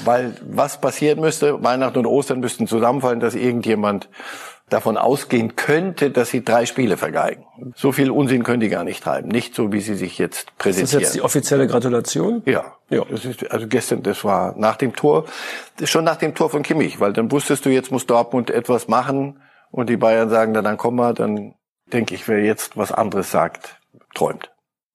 Weil 0.05 0.35
was 0.43 0.81
passieren 0.81 1.21
müsste, 1.21 1.63
Weihnachten 1.63 1.99
und 1.99 2.07
Ostern 2.07 2.41
müssten 2.41 2.67
zusammenfallen, 2.67 3.21
dass 3.21 3.35
irgendjemand 3.35 4.09
davon 4.73 4.97
ausgehen 4.97 5.57
könnte, 5.57 6.11
dass 6.11 6.31
sie 6.31 6.45
drei 6.45 6.67
Spiele 6.67 6.97
vergeigen. 6.97 7.45
So 7.77 7.93
viel 7.93 8.11
Unsinn 8.11 8.43
können 8.43 8.61
die 8.61 8.69
gar 8.69 8.85
nicht 8.85 9.03
treiben. 9.03 9.29
Nicht 9.29 9.55
so, 9.55 9.73
wie 9.73 9.81
sie 9.81 9.95
sich 9.95 10.19
jetzt 10.19 10.57
präsentieren. 10.57 10.85
Ist 10.85 10.95
das 10.95 11.03
jetzt 11.03 11.15
die 11.15 11.23
offizielle 11.23 11.67
Gratulation? 11.67 12.43
Ja. 12.47 12.77
ja. 12.89 13.05
Das 13.05 13.25
ist, 13.25 13.51
also 13.51 13.67
gestern, 13.67 14.03
das 14.03 14.25
war 14.25 14.55
nach 14.57 14.77
dem 14.77 14.95
Tor, 14.95 15.27
schon 15.85 16.05
nach 16.05 16.17
dem 16.17 16.35
Tor 16.35 16.51
von 16.51 16.63
Kimmich, 16.63 17.01
weil 17.01 17.13
dann 17.13 17.31
wusstest 17.31 17.65
du, 17.67 17.71
jetzt 17.71 17.91
muss 17.91 18.07
Dortmund 18.07 18.51
etwas 18.51 18.89
machen 18.89 19.41
und 19.71 19.91
die 19.91 19.97
Bayern 19.97 20.31
sagen, 20.31 20.53
na, 20.53 20.63
dann 20.63 20.77
komm 20.77 20.97
mal, 20.97 21.15
dann 21.15 21.55
denke 21.93 22.15
ich, 22.15 22.29
wer 22.29 22.43
jetzt 22.43 22.77
was 22.77 22.93
anderes 22.93 23.31
sagt, 23.31 23.81
träumt. 24.15 24.51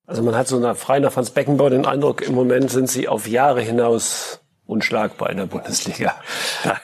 Also 0.06 0.22
man 0.22 0.36
hat 0.36 0.46
so 0.46 0.58
nach 0.58 0.76
frei 0.76 1.00
nach 1.00 1.12
Franz 1.12 1.30
Beckenbauer 1.30 1.70
den 1.70 1.84
Eindruck, 1.84 2.22
im 2.22 2.34
Moment 2.34 2.70
sind 2.70 2.88
sie 2.88 3.08
auf 3.08 3.26
Jahre 3.26 3.60
hinaus 3.60 4.40
unschlagbar 4.66 5.30
in 5.30 5.38
der 5.38 5.46
Bundesliga. 5.46 6.14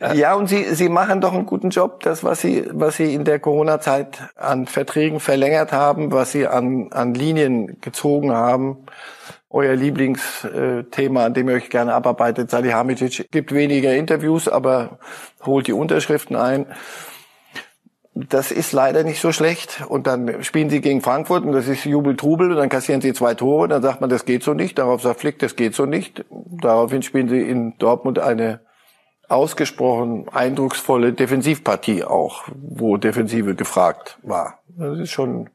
Ja, 0.00 0.34
und 0.34 0.48
Sie, 0.48 0.74
Sie 0.74 0.88
machen 0.88 1.20
doch 1.20 1.32
einen 1.32 1.46
guten 1.46 1.70
Job. 1.70 2.00
Das, 2.00 2.24
was 2.24 2.40
Sie, 2.40 2.64
was 2.72 2.96
Sie 2.96 3.14
in 3.14 3.24
der 3.24 3.38
Corona-Zeit 3.38 4.18
an 4.34 4.66
Verträgen 4.66 5.20
verlängert 5.20 5.70
haben, 5.70 6.10
was 6.10 6.32
Sie 6.32 6.48
an, 6.48 6.88
an 6.92 7.14
Linien 7.14 7.80
gezogen 7.80 8.32
haben. 8.32 8.86
Euer 9.50 9.76
Lieblingsthema, 9.76 11.24
an 11.24 11.34
dem 11.34 11.48
ihr 11.48 11.54
euch 11.54 11.70
gerne 11.70 11.94
abarbeitet, 11.94 12.50
Salihamidzic, 12.50 13.30
gibt 13.30 13.54
weniger 13.54 13.94
Interviews, 13.94 14.48
aber 14.48 14.98
holt 15.46 15.68
die 15.68 15.72
Unterschriften 15.72 16.34
ein. 16.34 16.66
Das 18.14 18.50
ist 18.50 18.72
leider 18.72 19.04
nicht 19.04 19.20
so 19.20 19.30
schlecht. 19.30 19.84
Und 19.88 20.08
dann 20.08 20.42
spielen 20.42 20.70
sie 20.70 20.80
gegen 20.80 21.02
Frankfurt 21.02 21.44
und 21.44 21.52
das 21.52 21.68
ist 21.68 21.84
Jubel-Trubel 21.84 22.50
und 22.50 22.56
dann 22.56 22.68
kassieren 22.68 23.00
sie 23.00 23.12
zwei 23.12 23.34
Tore. 23.34 23.68
Dann 23.68 23.82
sagt 23.82 24.00
man, 24.00 24.10
das 24.10 24.24
geht 24.24 24.42
so 24.42 24.54
nicht. 24.54 24.76
Darauf 24.76 25.02
sagt 25.02 25.20
Flick, 25.20 25.38
das 25.38 25.54
geht 25.54 25.76
so 25.76 25.86
nicht. 25.86 26.24
Daraufhin 26.30 27.02
spielen 27.02 27.28
sie 27.28 27.42
in 27.42 27.78
Dortmund 27.78 28.18
eine 28.18 28.60
ausgesprochen 29.28 30.28
eindrucksvolle 30.28 31.12
Defensivpartie 31.12 32.04
auch, 32.04 32.44
wo 32.54 32.96
Defensive 32.96 33.54
gefragt 33.54 34.18
war. 34.22 34.60
Das 34.68 34.98
ist 34.98 35.10
schon 35.10 35.50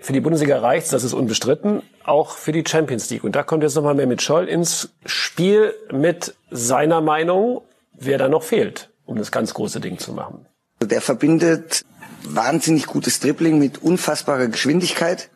Für 0.00 0.12
die 0.12 0.20
Bundesliga 0.20 0.58
reicht's, 0.58 0.90
das 0.90 1.02
ist 1.02 1.12
unbestritten, 1.12 1.82
auch 2.04 2.30
für 2.30 2.52
die 2.52 2.64
Champions 2.66 3.10
League. 3.10 3.24
Und 3.24 3.34
da 3.34 3.42
kommt 3.42 3.62
jetzt 3.62 3.74
nochmal 3.74 3.94
mehr 3.94 4.06
mit 4.06 4.22
Scholl 4.22 4.48
ins 4.48 4.90
Spiel 5.04 5.74
mit 5.92 6.34
seiner 6.50 7.00
Meinung, 7.00 7.62
wer 7.94 8.16
da 8.18 8.28
noch 8.28 8.44
fehlt, 8.44 8.90
um 9.06 9.18
das 9.18 9.32
ganz 9.32 9.54
große 9.54 9.80
Ding 9.80 9.98
zu 9.98 10.12
machen. 10.12 10.46
Der 10.80 11.00
verbindet 11.00 11.84
wahnsinnig 12.22 12.86
gutes 12.86 13.18
Dribbling 13.20 13.58
mit 13.58 13.82
unfassbarer 13.82 14.46
Geschwindigkeit 14.46 15.30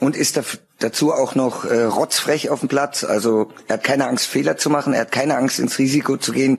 und 0.00 0.16
ist 0.16 0.40
dazu 0.78 1.12
auch 1.12 1.34
noch 1.34 1.64
äh, 1.64 1.84
rotzfrech 1.84 2.48
auf 2.48 2.60
dem 2.60 2.68
Platz. 2.68 3.04
Also 3.04 3.50
er 3.66 3.74
hat 3.74 3.84
keine 3.84 4.06
Angst, 4.06 4.26
Fehler 4.26 4.56
zu 4.56 4.70
machen, 4.70 4.94
er 4.94 5.02
hat 5.02 5.12
keine 5.12 5.36
Angst, 5.36 5.58
ins 5.58 5.78
Risiko 5.78 6.16
zu 6.16 6.32
gehen. 6.32 6.58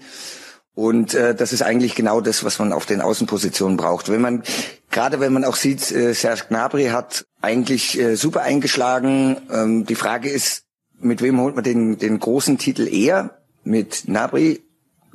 Und 0.80 1.14
äh, 1.14 1.36
das 1.36 1.52
ist 1.52 1.62
eigentlich 1.62 1.94
genau 1.94 2.22
das, 2.22 2.46
was 2.46 2.58
man 2.58 2.72
auf 2.72 2.86
den 2.86 3.02
Außenpositionen 3.02 3.76
braucht. 3.76 4.08
Wenn 4.08 4.22
man 4.22 4.44
gerade 4.92 5.20
wenn 5.20 5.34
man 5.34 5.44
auch 5.44 5.58
sieht, 5.58 5.92
äh, 5.92 6.14
Serge 6.14 6.44
Gnabry 6.48 6.86
hat 6.86 7.26
eigentlich 7.42 8.00
äh, 8.00 8.16
super 8.16 8.44
eingeschlagen. 8.44 9.36
Ähm, 9.52 9.86
die 9.86 9.96
Frage 9.96 10.30
ist, 10.30 10.64
mit 10.98 11.22
wem 11.22 11.42
holt 11.42 11.56
man 11.56 11.66
den, 11.66 11.98
den 11.98 12.18
großen 12.18 12.58
Titel 12.58 12.88
eher? 12.88 13.42
Mit 13.66 14.04
Gnabry, 14.06 14.62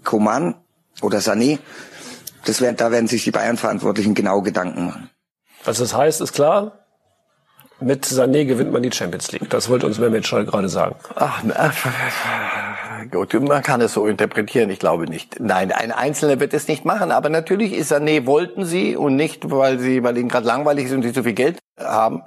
Coman 0.02 0.54
oder 1.00 1.21
Sané? 1.21 1.61
Das 2.44 2.61
wär, 2.61 2.75
da 2.75 2.90
werden 2.90 3.09
sich 3.09 3.25
die 3.25 3.30
Bayern-Verantwortlichen 3.30 4.12
genau 4.12 4.42
Gedanken 4.42 4.85
machen. 4.85 5.09
Was 5.64 5.78
das 5.78 5.94
heißt, 5.94 6.21
ist 6.21 6.35
klar. 6.35 6.85
Mit 7.80 8.04
Sané 8.04 8.44
gewinnt 8.44 8.71
man 8.71 8.83
die 8.83 8.92
Champions 8.92 9.33
League. 9.33 9.49
Das 9.49 9.71
wollte 9.71 9.87
uns 9.87 9.99
Mehmet 9.99 10.26
Scholl 10.26 10.44
gerade 10.44 10.68
sagen. 10.68 10.97
Ach, 11.14 11.42
na, 11.42 11.73
gut, 13.11 13.35
man 13.35 13.63
kann 13.63 13.81
es 13.81 13.93
so 13.93 14.07
interpretieren. 14.07 14.71
Ich 14.71 14.79
glaube 14.79 15.05
nicht. 15.05 15.41
Nein, 15.41 15.73
ein 15.73 15.93
Einzelner 15.93 16.41
wird 16.41 16.55
es 16.55 16.69
nicht 16.69 16.85
machen. 16.85 17.11
Aber 17.11 17.29
natürlich 17.29 17.73
ist 17.73 17.93
Sané 17.93 18.27
wollten 18.27 18.65
sie 18.65 18.97
und 18.97 19.17
nicht, 19.17 19.51
weil 19.51 19.79
sie, 19.79 20.03
weil 20.03 20.17
ihnen 20.19 20.29
gerade 20.29 20.47
langweilig 20.47 20.87
ist 20.87 20.93
und 20.93 21.03
sie 21.03 21.11
so 21.11 21.23
viel 21.23 21.35
Geld 21.35 21.59
haben. 21.79 22.23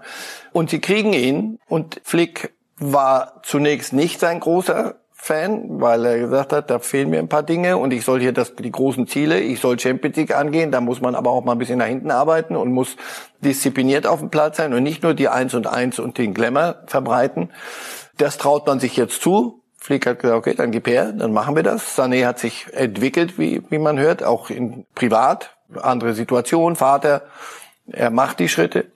Und 0.54 0.70
sie 0.70 0.80
kriegen 0.80 1.14
ihn. 1.14 1.60
Und 1.68 2.02
Flick 2.04 2.54
war 2.78 3.42
zunächst 3.44 3.94
nicht 3.94 4.20
sein 4.20 4.40
großer 4.40 4.96
Fan, 5.20 5.82
weil 5.82 6.06
er 6.06 6.20
gesagt 6.20 6.54
hat, 6.54 6.70
da 6.70 6.80
fehlen 6.80 7.10
mir 7.10 7.20
ein 7.20 7.28
paar 7.28 7.44
Dinge 7.44 7.78
und 7.78 7.92
ich 7.92 8.06
soll 8.06 8.22
hier 8.22 8.32
das, 8.32 8.56
die 8.56 8.72
großen 8.72 9.08
Ziele, 9.08 9.40
ich 9.40 9.60
soll 9.60 9.80
Champions 9.80 10.16
League 10.16 10.34
angehen, 10.34 10.72
da 10.72 10.80
muss 10.80 11.02
man 11.02 11.16
aber 11.16 11.32
auch 11.32 11.44
mal 11.44 11.54
ein 11.54 11.58
bisschen 11.58 11.80
nach 11.80 11.88
hinten 11.88 12.12
arbeiten 12.12 12.56
und 12.56 12.72
muss 12.72 12.96
diszipliniert 13.44 14.06
auf 14.06 14.20
dem 14.20 14.30
Platz 14.30 14.58
sein 14.58 14.74
und 14.74 14.84
nicht 14.84 15.02
nur 15.02 15.16
die 15.16 15.28
Eins 15.28 15.56
und 15.56 15.66
Eins 15.66 15.98
und 16.00 16.20
den 16.20 16.36
Glamour 16.36 16.84
verbreiten. 16.86 17.50
Das 18.18 18.38
traut 18.38 18.68
man 18.68 18.80
sich 18.80 18.96
jetzt 18.96 19.22
zu. 19.22 19.64
Flick 19.88 20.06
hat 20.06 20.20
gesagt, 20.20 20.38
okay, 20.38 20.54
dann 20.54 20.72
gib 20.72 20.88
her, 20.88 21.12
dann 21.12 21.34
machen 21.34 21.56
wir 21.56 21.64
das. 21.64 21.98
Sané 21.98 22.26
hat 22.26 22.40
sich 22.40 22.68
entwickelt, 22.74 23.40
wie, 23.40 23.64
wie 23.70 23.80
man 23.80 23.98
hört, 23.98 24.24
auch 24.24 24.50
in 24.50 24.86
privat, 24.94 25.58
andere 25.82 26.14
Situation, 26.14 26.76
Vater, 26.76 27.24
er 27.92 28.10
macht 28.10 28.40
die 28.40 28.50
Schritte 28.50 28.92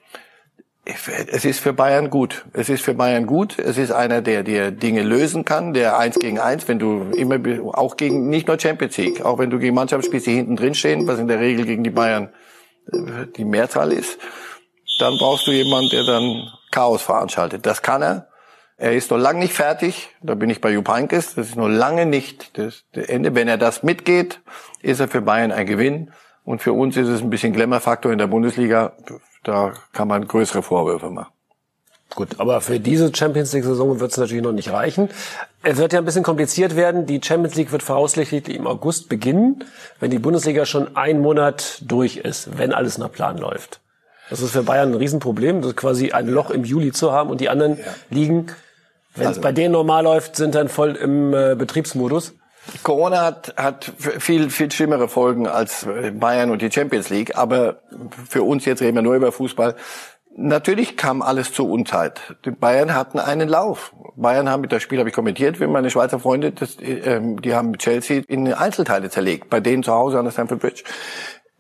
es 0.84 1.46
ist 1.46 1.60
für 1.60 1.74
Bayern 1.74 2.10
gut. 2.10 2.46
Es 2.54 2.70
ist 2.70 2.84
für 2.84 2.96
Bayern 2.96 3.28
gut. 3.28 3.60
Es 3.60 3.78
ist 3.78 3.92
einer, 3.92 4.22
der 4.22 4.44
dir 4.44 4.72
Dinge 4.72 5.04
lösen 5.04 5.46
kann, 5.46 5.74
der 5.74 5.98
eins 5.98 6.18
gegen 6.18 6.40
eins, 6.40 6.68
wenn 6.68 6.80
du 6.80 7.12
immer, 7.16 7.40
auch 7.78 7.98
gegen, 7.98 8.30
nicht 8.30 8.48
nur 8.48 8.60
Champions 8.60 8.98
League, 8.98 9.24
auch 9.24 9.38
wenn 9.38 9.52
du 9.52 9.60
gegen 9.60 9.76
Mannschaften 9.76 10.08
spielst, 10.08 10.26
die 10.26 10.36
hinten 10.36 10.56
drin 10.56 10.74
stehen, 10.74 11.06
was 11.08 11.20
in 11.20 11.28
der 11.28 11.40
Regel 11.40 11.66
gegen 11.66 11.84
die 11.84 11.92
Bayern 11.92 12.34
äh, 12.92 13.28
die 13.36 13.46
Mehrzahl 13.46 13.92
ist, 13.92 14.18
dann 15.00 15.14
brauchst 15.20 15.46
du 15.46 15.52
jemanden, 15.52 15.90
der 15.92 16.04
dann 16.04 16.52
Chaos 16.72 17.04
veranstaltet. 17.04 17.66
Das 17.66 17.82
kann 17.82 18.02
er. 18.02 18.28
Er 18.82 18.94
ist 18.94 19.12
noch 19.12 19.20
lange 19.20 19.38
nicht 19.38 19.54
fertig. 19.54 20.10
Da 20.24 20.34
bin 20.34 20.50
ich 20.50 20.60
bei 20.60 20.72
Jupp 20.72 20.90
Heynckes. 20.90 21.36
Das 21.36 21.50
ist 21.50 21.56
noch 21.56 21.68
lange 21.68 22.08
nicht 22.08 22.58
das 22.58 22.84
Ende. 22.94 23.36
Wenn 23.36 23.48
er 23.48 23.60
das 23.60 23.84
mitgeht, 23.84 24.42
ist 24.82 25.00
er 25.00 25.08
für 25.08 25.22
Bayern 25.22 25.52
ein 25.52 25.68
Gewinn. 25.68 26.10
Und 26.46 26.64
für 26.64 26.74
uns 26.74 26.98
ist 26.98 27.08
es 27.08 27.22
ein 27.22 27.30
bisschen 27.30 27.54
Glamour-Faktor 27.54 28.12
in 28.12 28.18
der 28.18 28.26
Bundesliga. 28.26 28.94
Da 29.44 29.74
kann 29.94 30.08
man 30.08 30.28
größere 30.28 30.64
Vorwürfe 30.64 31.12
machen. 31.12 31.32
Gut, 32.16 32.40
aber 32.40 32.60
für 32.60 32.80
diese 32.80 33.14
Champions 33.14 33.54
League-Saison 33.54 34.00
wird 34.00 34.14
es 34.14 34.18
natürlich 34.18 34.44
noch 34.44 34.52
nicht 34.52 34.72
reichen. 34.72 35.10
Es 35.62 35.78
wird 35.78 35.94
ja 35.94 36.00
ein 36.00 36.06
bisschen 36.06 36.24
kompliziert 36.24 36.76
werden. 36.76 37.06
Die 37.06 37.22
Champions 37.24 37.54
League 37.54 37.72
wird 37.72 37.84
voraussichtlich 37.84 38.50
im 38.50 38.66
August 38.66 39.10
beginnen, 39.10 39.64
wenn 40.00 40.10
die 40.10 40.18
Bundesliga 40.18 40.66
schon 40.66 40.96
einen 40.96 41.22
Monat 41.22 41.84
durch 41.86 42.18
ist, 42.18 42.58
wenn 42.58 42.74
alles 42.74 42.98
nach 42.98 43.12
Plan 43.12 43.38
läuft. 43.38 43.80
Das 44.32 44.42
ist 44.42 44.52
für 44.52 44.64
Bayern 44.64 44.94
ein 44.94 44.96
Riesenproblem, 44.96 45.62
das 45.62 45.76
quasi 45.76 46.14
ein 46.14 46.28
Loch 46.28 46.50
im 46.50 46.64
Juli 46.64 46.92
zu 46.92 47.12
haben 47.12 47.30
und 47.30 47.42
die 47.42 47.50
anderen 47.50 47.78
ja. 47.78 47.84
liegen, 48.10 48.48
wenn 49.14 49.24
es 49.24 49.28
also, 49.28 49.42
bei 49.42 49.52
denen 49.52 49.74
normal 49.74 50.04
läuft, 50.04 50.36
sind 50.36 50.56
dann 50.56 50.70
voll 50.70 50.96
im 50.96 51.34
äh, 51.34 51.56
Betriebsmodus. 51.56 52.36
Corona 52.84 53.22
hat, 53.22 53.56
hat 53.58 53.92
viel, 53.98 54.52
viel 54.52 54.72
schlimmere 54.72 55.08
Folgen 55.08 55.48
als 55.48 55.88
Bayern 56.14 56.52
und 56.52 56.62
die 56.62 56.72
Champions 56.72 57.10
League. 57.10 57.36
Aber 57.36 57.82
für 58.30 58.44
uns, 58.44 58.66
jetzt 58.66 58.82
reden 58.82 58.96
wir 58.96 59.02
nur 59.02 59.16
über 59.16 59.32
Fußball, 59.32 59.76
Natürlich 60.36 60.96
kam 60.96 61.22
alles 61.22 61.52
zur 61.52 61.70
Unzeit. 61.70 62.36
Die 62.46 62.52
Bayern 62.52 62.94
hatten 62.94 63.20
einen 63.20 63.50
Lauf. 63.50 63.94
Bayern 64.16 64.50
haben 64.50 64.62
mit 64.62 64.72
das 64.72 64.82
Spiel, 64.82 65.00
habe 65.00 65.10
ich 65.10 65.16
kommentiert, 65.16 65.60
wie 65.60 65.68
meine 65.68 65.90
Schweizer 65.90 66.20
Freunde, 66.20 66.52
das, 66.52 66.78
ähm, 66.80 67.42
die 67.42 67.54
haben 67.54 67.78
Chelsea 67.78 68.24
in 68.28 68.52
Einzelteile 68.54 69.10
zerlegt, 69.10 69.50
bei 69.50 69.60
denen 69.60 69.84
zu 69.84 69.92
Hause 69.92 70.20
an 70.20 70.26
der 70.26 70.32
Stamford 70.32 70.60
Bridge. 70.60 70.84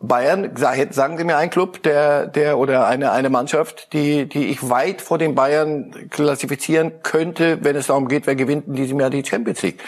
Bayern, 0.01 0.55
sagen 0.55 1.17
Sie 1.17 1.24
mir 1.24 1.38
einen 1.38 1.51
Club, 1.51 1.84
der, 1.84 2.25
der 2.25 2.58
oder 2.58 2.88
eine, 2.88 3.12
eine 3.12 3.29
Mannschaft, 3.29 3.93
die, 3.93 4.27
die 4.27 4.48
ich 4.48 4.70
weit 4.70 5.01
vor 5.01 5.17
den 5.17 5.36
Bayern 5.36 6.10
klassifizieren 6.10 7.03
könnte, 7.03 7.63
wenn 7.63 7.75
es 7.75 7.88
darum 7.88 8.08
geht, 8.08 8.25
wer 8.25 8.36
gewinnt 8.36 8.67
in 8.67 8.75
diesem 8.75 9.00
Jahr 9.00 9.12
die 9.12 9.24
Champions 9.24 9.62
League. 9.62 9.84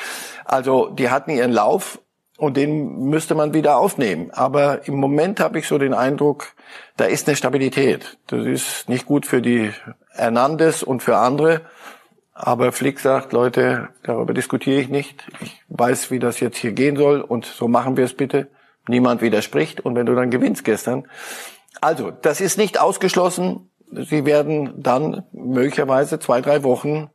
Also 0.46 0.90
die 0.90 1.10
hatten 1.10 1.32
ihren 1.32 1.52
Lauf 1.52 2.00
und 2.38 2.58
den 2.58 3.10
müsste 3.10 3.36
man 3.36 3.54
wieder 3.54 3.78
aufnehmen. 3.78 4.30
Aber 4.32 4.88
im 4.88 4.96
Moment 4.96 5.40
habe 5.40 5.60
ich 5.60 5.68
so 5.68 5.78
den 5.78 5.94
Eindruck, 5.94 6.54
da 6.98 7.06
ist 7.06 7.28
eine 7.28 7.36
Stabilität. 7.36 8.18
Das 8.28 8.46
ist 8.46 8.90
nicht 8.90 9.06
gut 9.06 9.26
für 9.26 9.42
die 9.42 9.72
Hernandez 10.12 10.84
und 10.84 11.02
für 11.02 11.18
andere. 11.18 11.62
Aber 12.34 12.72
Flick 12.72 13.00
sagt, 13.00 13.32
Leute, 13.32 13.90
darüber 14.04 14.34
diskutiere 14.34 14.80
ich 14.80 14.90
nicht. 14.90 15.24
Ich 15.42 15.64
weiß, 15.70 16.12
wie 16.12 16.20
das 16.20 16.40
jetzt 16.40 16.58
hier 16.58 16.72
gehen 16.72 16.98
soll 16.98 17.22
und 17.22 17.46
so 17.46 17.68
machen 17.68 17.98
wir 17.98 18.06
es 18.06 18.14
bitte. 18.14 18.48
Niemand 18.88 19.22
widerspricht 19.22 19.80
und 19.82 19.96
wenn 19.96 20.06
du 20.06 20.16
dann 20.16 20.30
gewinnst 20.30 20.64
gestern. 20.64 21.08
Also, 21.82 22.12
das 22.12 22.42
ist 22.42 22.58
nicht 22.58 22.80
ausgeschlossen. 22.80 23.72
Sie 23.92 24.26
werden 24.26 24.74
dann 24.82 25.24
möglicherweise 25.32 26.20
zwei, 26.20 26.42
drei 26.42 26.64
Wochen 26.64 27.10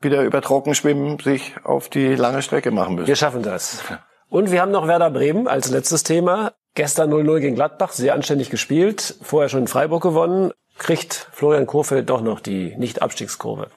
wieder 0.00 0.22
über 0.22 0.42
Trockenschwimmen 0.42 1.18
sich 1.18 1.54
auf 1.64 1.88
die 1.88 2.14
lange 2.14 2.42
Strecke 2.42 2.70
machen 2.70 2.96
müssen. 2.96 3.06
Wir 3.06 3.16
schaffen 3.16 3.42
das. 3.42 3.82
Und 4.28 4.50
wir 4.50 4.60
haben 4.60 4.72
noch 4.72 4.88
Werder 4.88 5.10
Bremen 5.10 5.48
als 5.48 5.70
letztes 5.70 6.02
Thema. 6.02 6.52
Gestern 6.74 7.12
0-0 7.12 7.40
gegen 7.40 7.54
Gladbach, 7.54 7.92
sehr 7.92 8.14
anständig 8.14 8.50
gespielt, 8.50 9.16
vorher 9.22 9.48
schon 9.48 9.60
in 9.60 9.68
Freiburg 9.68 10.02
gewonnen. 10.02 10.52
Kriegt 10.78 11.28
Florian 11.32 11.66
Kohfeldt 11.66 12.10
doch 12.10 12.20
noch 12.20 12.40
die 12.40 12.74
Nicht-Abstiegskurve? 12.76 13.70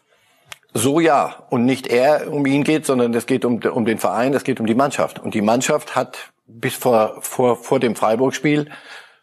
So 0.74 1.00
ja. 1.00 1.46
Und 1.50 1.66
nicht 1.66 1.88
er 1.88 2.32
um 2.32 2.46
ihn 2.46 2.64
geht, 2.64 2.86
sondern 2.86 3.14
es 3.14 3.26
geht 3.26 3.46
um, 3.46 3.62
um 3.64 3.86
den 3.86 4.00
Verein, 4.00 4.34
es 4.34 4.44
geht 4.44 4.60
um 4.60 4.66
die 4.66 4.76
Mannschaft. 4.76 5.20
Und 5.20 5.34
die 5.34 5.42
Mannschaft 5.42 5.96
hat 5.96 6.32
bis 6.50 6.76
vor, 6.76 7.20
vor, 7.22 7.56
vor 7.56 7.80
dem 7.80 7.96
Freiburg-Spiel 7.96 8.70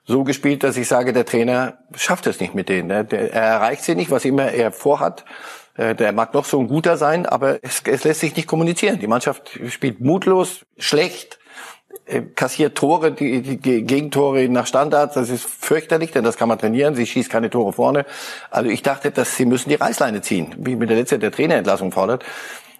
so 0.05 0.23
gespielt, 0.25 0.63
dass 0.63 0.77
ich 0.77 0.87
sage, 0.87 1.13
der 1.13 1.27
Trainer 1.27 1.79
schafft 1.95 2.27
es 2.27 2.39
nicht 2.39 2.55
mit 2.55 2.69
denen. 2.69 2.91
Er 2.91 3.33
erreicht 3.33 3.83
sie 3.83 3.97
nicht, 3.97 4.11
was 4.11 4.25
immer 4.25 4.53
er 4.53 4.71
vorhat. 4.71 5.25
Äh, 5.77 5.95
der 5.95 6.13
mag 6.13 6.33
noch 6.33 6.45
so 6.45 6.61
ein 6.61 6.69
guter 6.69 6.97
sein, 6.97 7.27
aber 7.27 7.59
es, 7.63 7.83
es 7.85 8.05
lässt 8.05 8.21
sich 8.21 8.37
nicht 8.37 8.47
kommunizieren. 8.47 9.01
Die 9.01 9.09
Mannschaft 9.09 9.59
spielt 9.69 10.01
mutlos, 10.01 10.65
schlecht, 10.79 11.39
äh, 12.07 12.23
kassiert 12.23 12.79
Tore, 12.79 13.11
die, 13.11 13.43
die 13.43 13.83
Gegentore 13.83 14.49
nach 14.49 14.69
Standards. 14.69 15.15
Das 15.15 15.29
ist 15.29 15.45
fürchterlich, 15.45 16.13
denn 16.13 16.23
das 16.23 16.37
kann 16.37 16.49
man 16.49 16.59
trainieren. 16.59 16.95
Sie 16.95 17.07
schießt 17.07 17.29
keine 17.29 17.51
Tore 17.51 17.73
vorne. 17.73 18.07
Also 18.51 18.71
ich 18.71 18.83
dachte, 18.83 19.11
dass 19.11 19.37
sie 19.37 19.45
müssen 19.45 19.71
die 19.71 19.75
Reißleine 19.75 20.23
ziehen, 20.23 20.55
wie 20.59 20.77
mit 20.77 20.89
der 20.89 20.99
letzte 20.99 21.19
der 21.19 21.33
Trainerentlassung 21.33 21.91
fordert. 21.91 22.25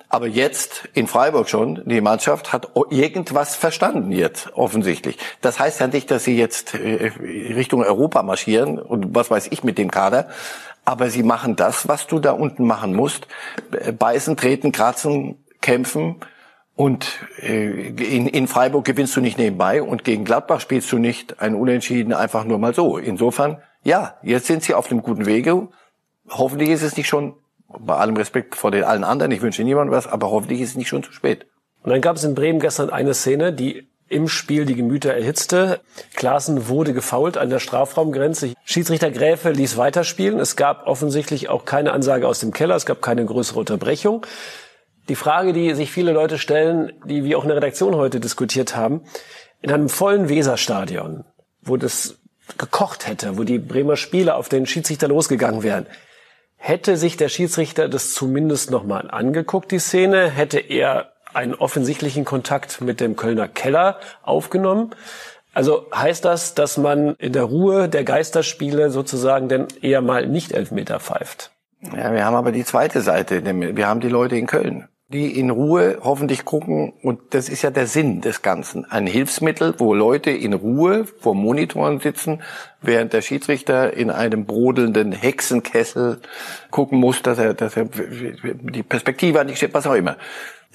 Aber 0.09 0.29
jetzt 0.29 0.89
in 0.95 1.07
Freiburg 1.09 1.49
schon, 1.49 1.83
die 1.85 2.01
Mannschaft 2.01 2.53
hat 2.53 2.71
irgendwas 2.91 3.57
verstanden 3.57 4.13
jetzt, 4.13 4.55
offensichtlich. 4.55 5.19
Das 5.41 5.59
heißt 5.59 5.81
ja 5.81 5.89
nicht, 5.89 6.11
dass 6.11 6.25
sie 6.25 6.37
jetzt 6.37 6.75
äh, 6.75 7.13
Richtung 7.19 7.83
Europa 7.83 8.23
marschieren 8.23 8.79
und 8.79 9.15
was 9.15 9.31
weiß 9.31 9.49
ich 9.51 9.65
mit 9.65 9.79
dem 9.79 9.91
Kader 9.91 10.29
aber 10.87 11.11
sie 11.11 11.25
machen 11.25 11.57
das, 11.57 11.89
was 11.89 12.07
du 12.07 12.21
da 12.21 12.31
unten 12.31 12.65
machen 12.65 12.95
musst. 12.95 13.27
Beißen, 13.99 14.37
treten, 14.37 14.73
kratzen, 14.73 15.45
kämpfen. 15.61 16.21
Und 16.77 17.19
äh, 17.43 17.89
in, 17.89 18.29
in 18.29 18.47
Freiburg 18.47 18.85
gewinnst 18.85 19.17
du 19.17 19.21
nicht 19.21 19.37
nebenbei 19.37 19.83
und 19.83 20.05
gegen 20.05 20.25
Gladbach 20.25 20.61
spielst 20.61 20.91
du 20.93 20.99
nicht 20.99 21.41
ein 21.41 21.55
Unentschieden 21.55 22.13
einfach 22.13 22.45
nur 22.45 22.59
mal 22.59 22.73
so. 22.73 22.99
Insofern, 22.99 23.61
ja, 23.83 24.17
jetzt 24.23 24.47
sind 24.47 24.63
sie 24.63 24.75
auf 24.75 24.87
dem 24.87 25.03
guten 25.03 25.27
Wege. 25.27 25.69
Hoffentlich 26.31 26.71
ist 26.71 26.83
es 26.83 26.97
nicht 26.97 27.09
schon, 27.09 27.35
bei 27.79 27.97
allem 27.97 28.17
Respekt 28.17 28.57
vor 28.57 28.71
den 28.71 28.85
allen 28.85 29.05
anderen, 29.05 29.33
ich 29.33 29.43
wünsche 29.43 29.63
niemandem 29.63 29.95
was, 29.95 30.07
aber 30.07 30.31
hoffentlich 30.31 30.61
ist 30.61 30.71
es 30.71 30.77
nicht 30.77 30.89
schon 30.89 31.03
zu 31.03 31.13
spät. 31.13 31.47
Und 31.83 31.91
dann 31.91 32.01
gab 32.01 32.17
es 32.17 32.25
in 32.25 32.35
Bremen 32.35 32.61
gestern 32.61 32.91
eine 32.91 33.15
Szene, 33.15 33.53
die 33.53 33.89
im 34.09 34.29
Spiel 34.29 34.67
die 34.67 34.77
Gemüter 34.77 35.13
erhitzte. 35.15 35.81
Klaassen 36.15 36.69
wurde 36.69 36.93
gefault 36.93 37.37
an 37.37 37.51
der 37.51 37.59
Strafraumgrenze. 37.59 38.55
Schiedsrichter 38.65 39.11
Gräfe 39.11 39.51
ließ 39.51 39.77
weiterspielen. 39.77 40.39
Es 40.39 40.57
gab 40.57 40.87
offensichtlich 40.87 41.49
auch 41.49 41.65
keine 41.65 41.93
Ansage 41.93 42.29
aus 42.29 42.41
dem 42.41 42.53
Keller. 42.53 42.77
Es 42.77 42.87
gab 42.87 43.03
keine 43.03 43.25
größere 43.25 43.59
Unterbrechung. 43.59 44.25
Die 45.09 45.17
Frage, 45.17 45.53
die 45.53 45.75
sich 45.75 45.91
viele 45.91 46.13
Leute 46.13 46.39
stellen, 46.39 46.93
die 47.05 47.25
wir 47.25 47.39
auch 47.39 47.43
in 47.43 47.49
der 47.49 47.57
Redaktion 47.57 47.97
heute 47.97 48.21
diskutiert 48.21 48.77
haben, 48.77 49.03
in 49.61 49.71
einem 49.71 49.89
vollen 49.89 50.29
Weserstadion, 50.29 51.25
wo 51.63 51.77
das 51.77 52.19
gekocht 52.59 53.07
hätte, 53.07 53.39
wo 53.39 53.45
die 53.45 53.59
Bremer 53.59 53.97
Spieler 53.97 54.37
auf 54.37 54.49
den 54.49 54.67
Schiedsrichter 54.67 55.09
losgegangen 55.09 55.63
wären, 55.63 55.87
hätte 56.57 56.97
sich 56.97 57.17
der 57.17 57.29
Schiedsrichter 57.29 57.89
das 57.89 58.13
zumindest 58.13 58.71
nochmal 58.71 59.11
angeguckt, 59.11 59.71
die 59.71 59.79
Szene, 59.79 60.31
hätte 60.31 60.59
er 60.59 61.13
einen 61.35 61.55
offensichtlichen 61.55 62.25
Kontakt 62.25 62.81
mit 62.81 63.01
dem 63.01 63.17
Kölner 63.17 63.47
Keller 63.47 64.01
aufgenommen. 64.23 64.95
Also 65.53 65.87
heißt 65.95 66.25
das, 66.25 66.55
dass 66.55 66.77
man 66.77 67.15
in 67.17 67.33
der 67.33 67.45
Ruhe 67.45 67.89
der 67.89 68.05
Geisterspiele 68.05 68.91
sozusagen 68.91 69.49
denn 69.49 69.69
eher 69.81 70.01
mal 70.01 70.27
nicht 70.27 70.53
Elfmeter 70.53 71.01
pfeift? 71.01 71.51
Ja, 71.81 72.13
wir 72.13 72.25
haben 72.25 72.35
aber 72.35 72.53
die 72.53 72.65
zweite 72.65 73.01
Seite. 73.01 73.45
Wir 73.45 73.87
haben 73.87 74.01
die 74.01 74.09
Leute 74.09 74.37
in 74.37 74.47
Köln 74.47 74.89
die 75.09 75.39
in 75.39 75.51
Ruhe 75.51 75.99
hoffentlich 76.03 76.45
gucken. 76.45 76.93
Und 77.03 77.21
das 77.31 77.49
ist 77.49 77.63
ja 77.63 77.71
der 77.71 77.87
Sinn 77.87 78.21
des 78.21 78.43
Ganzen. 78.43 78.85
Ein 78.85 79.07
Hilfsmittel, 79.07 79.75
wo 79.79 79.95
Leute 79.95 80.31
in 80.31 80.53
Ruhe 80.53 81.05
vor 81.05 81.35
Monitoren 81.35 82.01
sitzen, 82.01 82.43
während 82.83 83.13
der 83.13 83.23
Schiedsrichter 83.23 83.93
in 83.93 84.11
einem 84.11 84.47
brodelnden 84.47 85.13
Hexenkessel 85.13 86.21
gucken 86.71 86.99
muss, 86.99 87.23
dass 87.23 87.39
er, 87.39 87.55
dass 87.55 87.77
er 87.77 87.85
die 87.85 88.83
Perspektive 88.83 89.41
an 89.41 89.47
die 89.47 89.57
steht, 89.57 89.75
was 89.75 89.87
auch 89.87 89.95
immer. 89.95 90.17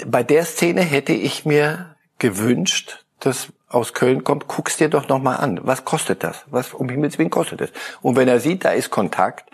Bei 0.06 0.24
der 0.24 0.46
Szene 0.46 0.82
hätte 0.82 1.14
ich 1.14 1.46
mir 1.46 1.96
gewünscht, 2.18 3.04
dass 3.20 3.50
aus 3.68 3.94
Köln 3.94 4.24
kommt, 4.24 4.48
guck's 4.48 4.78
dir 4.78 4.90
doch 4.90 5.08
nochmal 5.08 5.38
an. 5.38 5.60
Was 5.64 5.86
kostet 5.86 6.24
das? 6.24 6.44
Was 6.50 6.74
um 6.74 6.90
Himmels 6.90 7.18
Willen 7.18 7.30
kostet 7.30 7.62
es? 7.62 7.72
Und 8.02 8.16
wenn 8.16 8.28
er 8.28 8.40
sieht, 8.40 8.66
da 8.66 8.72
ist 8.72 8.90
Kontakt, 8.90 9.50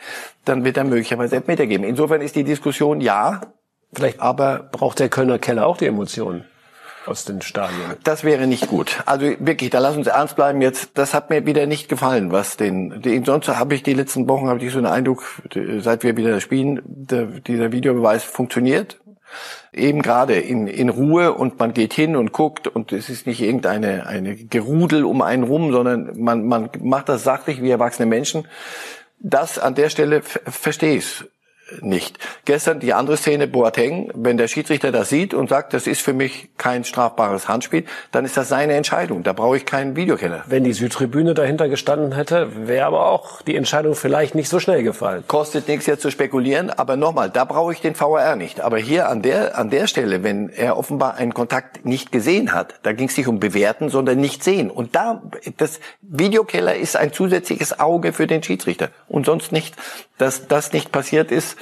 dann 0.45 0.63
wird 0.63 0.77
er 0.77 0.83
möglicherweise 0.83 1.35
Elfmeter 1.35 1.67
geben. 1.67 1.83
Insofern 1.83 2.21
ist 2.21 2.35
die 2.35 2.43
Diskussion 2.43 3.01
ja, 3.01 3.41
Vielleicht 3.93 4.19
aber 4.19 4.69
braucht 4.71 4.99
der 4.99 5.09
Kölner 5.09 5.39
Keller 5.39 5.65
auch 5.65 5.77
die 5.77 5.85
Emotionen 5.85 6.45
aus 7.07 7.25
den 7.25 7.41
Stadien. 7.41 7.79
Das 8.03 8.23
wäre 8.23 8.47
nicht 8.47 8.67
gut. 8.67 9.01
Also 9.05 9.25
wirklich, 9.39 9.69
da 9.69 9.79
lass 9.79 9.95
uns 9.95 10.07
ernst 10.07 10.35
bleiben 10.35 10.61
jetzt. 10.61 10.91
Das 10.95 11.13
hat 11.13 11.29
mir 11.29 11.45
wieder 11.45 11.65
nicht 11.65 11.89
gefallen, 11.89 12.31
was 12.31 12.57
den, 12.57 13.01
den 13.01 13.23
sonst 13.23 13.47
habe 13.47 13.75
ich 13.75 13.83
die 13.83 13.93
letzten 13.93 14.27
Wochen 14.27 14.47
habe 14.47 14.63
ich 14.63 14.71
so 14.71 14.77
einen 14.77 14.87
Eindruck, 14.87 15.23
seit 15.79 16.03
wir 16.03 16.17
wieder 16.17 16.39
spielen, 16.41 16.81
der, 16.85 17.25
dieser 17.25 17.71
Videobeweis 17.71 18.23
funktioniert. 18.23 18.99
Eben 19.73 20.01
gerade 20.01 20.35
in, 20.35 20.67
in 20.67 20.89
Ruhe 20.89 21.33
und 21.33 21.59
man 21.59 21.73
geht 21.73 21.93
hin 21.93 22.15
und 22.15 22.31
guckt 22.31 22.67
und 22.67 22.91
es 22.93 23.09
ist 23.09 23.27
nicht 23.27 23.41
irgendeine 23.41 24.07
eine 24.07 24.35
Gerudel 24.35 25.03
um 25.03 25.21
einen 25.21 25.43
rum, 25.43 25.71
sondern 25.71 26.17
man, 26.17 26.45
man 26.45 26.69
macht 26.79 27.09
das 27.09 27.23
sachlich 27.23 27.61
wie 27.61 27.69
erwachsene 27.69 28.05
Menschen. 28.05 28.47
Das 29.19 29.59
an 29.59 29.75
der 29.75 29.89
Stelle 29.89 30.21
verstehe 30.21 30.97
ich 30.97 31.25
nicht. 31.81 32.17
Gestern 32.45 32.79
die 32.79 32.93
andere 32.93 33.17
Szene 33.17 33.47
Boateng, 33.47 34.11
wenn 34.13 34.37
der 34.37 34.47
Schiedsrichter 34.47 34.91
das 34.91 35.09
sieht 35.09 35.33
und 35.33 35.49
sagt, 35.49 35.73
das 35.73 35.87
ist 35.87 36.01
für 36.01 36.13
mich 36.13 36.49
kein 36.57 36.83
strafbares 36.83 37.47
Handspiel, 37.47 37.85
dann 38.11 38.25
ist 38.25 38.37
das 38.37 38.49
seine 38.49 38.73
Entscheidung. 38.73 39.23
Da 39.23 39.33
brauche 39.33 39.57
ich 39.57 39.65
keinen 39.65 39.95
Videokenner. 39.95 40.43
Wenn 40.47 40.63
die 40.63 40.73
Südtribüne 40.73 41.33
dahinter 41.33 41.69
gestanden 41.69 42.13
hätte, 42.13 42.67
wäre 42.67 42.85
aber 42.85 43.07
auch 43.07 43.41
die 43.41 43.55
Entscheidung 43.55 43.95
vielleicht 43.95 44.35
nicht 44.35 44.49
so 44.49 44.59
schnell 44.59 44.83
gefallen. 44.83 45.23
Kostet 45.27 45.67
nichts 45.67 45.85
jetzt 45.85 46.01
zu 46.01 46.11
spekulieren, 46.11 46.69
aber 46.69 46.95
nochmal, 46.95 47.29
da 47.29 47.45
brauche 47.45 47.73
ich 47.73 47.81
den 47.81 47.99
VAR 47.99 48.35
nicht. 48.35 48.61
Aber 48.61 48.77
hier 48.77 49.09
an 49.09 49.21
der 49.21 49.57
an 49.57 49.69
der 49.69 49.87
Stelle, 49.87 50.23
wenn 50.23 50.49
er 50.49 50.77
offenbar 50.77 51.15
einen 51.15 51.33
Kontakt 51.33 51.85
nicht 51.85 52.11
gesehen 52.11 52.53
hat, 52.53 52.75
da 52.83 52.93
ging 52.93 53.07
es 53.07 53.17
nicht 53.17 53.27
um 53.27 53.39
bewerten, 53.39 53.89
sondern 53.89 54.19
nicht 54.19 54.43
sehen. 54.43 54.69
Und 54.71 54.95
da 54.95 55.21
das 55.57 55.79
Videokeller 56.01 56.75
ist 56.75 56.95
ein 56.95 57.11
zusätzliches 57.11 57.79
Auge 57.79 58.13
für 58.13 58.27
den 58.27 58.43
Schiedsrichter 58.43 58.89
und 59.07 59.25
sonst 59.25 59.51
nicht. 59.51 59.75
Dass 60.17 60.47
das 60.47 60.73
nicht 60.73 60.91
passiert 60.91 61.31
ist, 61.31 61.56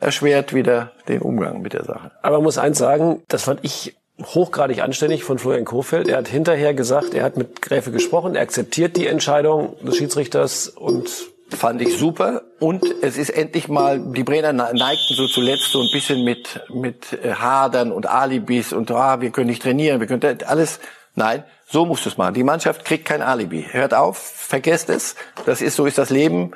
erschwert 0.00 0.54
wieder 0.54 0.92
den 1.08 1.20
Umgang 1.20 1.60
mit 1.60 1.72
der 1.72 1.84
Sache. 1.84 2.12
Aber 2.22 2.36
man 2.36 2.44
muss 2.44 2.58
eins 2.58 2.78
sagen, 2.78 3.22
das 3.28 3.44
fand 3.44 3.60
ich 3.62 3.96
hochgradig 4.22 4.82
anständig 4.82 5.24
von 5.24 5.38
Florian 5.38 5.64
Kofeld. 5.64 6.08
Er 6.08 6.18
hat 6.18 6.28
hinterher 6.28 6.74
gesagt, 6.74 7.14
er 7.14 7.24
hat 7.24 7.36
mit 7.36 7.62
Gräfe 7.62 7.90
gesprochen, 7.92 8.34
er 8.34 8.42
akzeptiert 8.42 8.96
die 8.96 9.06
Entscheidung 9.06 9.76
des 9.84 9.96
Schiedsrichters 9.96 10.68
und 10.68 11.08
fand 11.50 11.80
ich 11.80 11.96
super 11.96 12.42
und 12.58 12.84
es 13.00 13.16
ist 13.16 13.30
endlich 13.30 13.68
mal 13.68 13.98
die 14.12 14.22
Brenner 14.22 14.52
neigten 14.52 15.14
so 15.14 15.26
zuletzt 15.26 15.72
so 15.72 15.80
ein 15.80 15.88
bisschen 15.92 16.22
mit 16.22 16.60
mit 16.68 17.14
äh, 17.24 17.32
Hadern 17.32 17.90
und 17.90 18.06
Alibis 18.06 18.74
und 18.74 18.90
ah, 18.90 19.22
wir 19.22 19.30
können 19.30 19.48
nicht 19.48 19.62
trainieren, 19.62 19.98
wir 19.98 20.06
können 20.06 20.38
alles 20.46 20.78
nein, 21.14 21.44
so 21.66 21.86
musst 21.86 22.04
du 22.04 22.10
es 22.10 22.18
machen. 22.18 22.34
Die 22.34 22.44
Mannschaft 22.44 22.84
kriegt 22.84 23.06
kein 23.06 23.22
Alibi. 23.22 23.66
Hört 23.70 23.94
auf, 23.94 24.18
vergesst 24.18 24.90
es. 24.90 25.16
Das 25.46 25.62
ist 25.62 25.76
so 25.76 25.86
ist 25.86 25.96
das 25.96 26.10
Leben. 26.10 26.52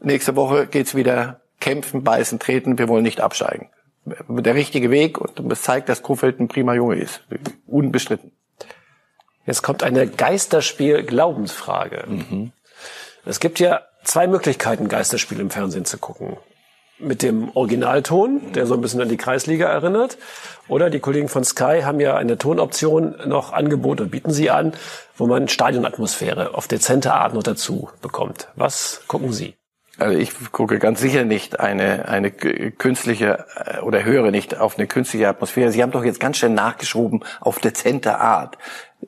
Nächste 0.00 0.34
Woche 0.34 0.66
geht's 0.66 0.94
wieder 0.94 1.41
kämpfen, 1.62 2.04
beißen, 2.04 2.38
treten. 2.38 2.76
Wir 2.76 2.88
wollen 2.88 3.04
nicht 3.04 3.20
absteigen. 3.20 3.70
Der 4.04 4.54
richtige 4.54 4.90
Weg 4.90 5.18
und 5.18 5.50
es 5.50 5.62
zeigt, 5.62 5.88
dass 5.88 6.02
Kofeld 6.02 6.40
ein 6.40 6.48
prima 6.48 6.74
Junge 6.74 6.96
ist. 6.96 7.22
Unbestritten. 7.66 8.32
Jetzt 9.46 9.62
kommt 9.62 9.82
eine 9.82 10.06
Geisterspiel-Glaubensfrage. 10.06 12.04
Mhm. 12.08 12.52
Es 13.24 13.40
gibt 13.40 13.60
ja 13.60 13.82
zwei 14.04 14.26
Möglichkeiten, 14.26 14.88
Geisterspiele 14.88 15.40
im 15.40 15.50
Fernsehen 15.50 15.84
zu 15.84 15.98
gucken. 15.98 16.36
Mit 16.98 17.22
dem 17.22 17.50
Originalton, 17.56 18.52
der 18.52 18.66
so 18.66 18.74
ein 18.74 18.80
bisschen 18.80 19.00
an 19.00 19.08
die 19.08 19.16
Kreisliga 19.16 19.68
erinnert. 19.68 20.18
Oder 20.68 20.90
die 20.90 21.00
Kollegen 21.00 21.28
von 21.28 21.44
Sky 21.44 21.82
haben 21.84 22.00
ja 22.00 22.16
eine 22.16 22.38
Tonoption 22.38 23.16
noch 23.26 23.52
angeboten 23.52 24.02
und 24.02 24.10
bieten 24.10 24.32
sie 24.32 24.50
an, 24.50 24.72
wo 25.16 25.26
man 25.26 25.48
Stadionatmosphäre 25.48 26.54
auf 26.54 26.66
dezente 26.68 27.12
Art 27.12 27.34
noch 27.34 27.42
dazu 27.42 27.88
bekommt. 28.00 28.48
Was 28.56 29.02
gucken 29.06 29.32
Sie? 29.32 29.54
Also 29.98 30.18
ich 30.18 30.32
gucke 30.52 30.78
ganz 30.78 31.00
sicher 31.00 31.24
nicht 31.24 31.60
eine, 31.60 32.08
eine 32.08 32.30
künstliche 32.30 33.44
äh, 33.56 33.80
oder 33.80 34.04
höre 34.04 34.30
nicht 34.30 34.58
auf 34.58 34.78
eine 34.78 34.86
künstliche 34.86 35.28
Atmosphäre. 35.28 35.70
Sie 35.70 35.82
haben 35.82 35.92
doch 35.92 36.04
jetzt 36.04 36.20
ganz 36.20 36.38
schön 36.38 36.54
nachgeschoben 36.54 37.24
auf 37.40 37.58
dezente 37.58 38.18
Art. 38.18 38.56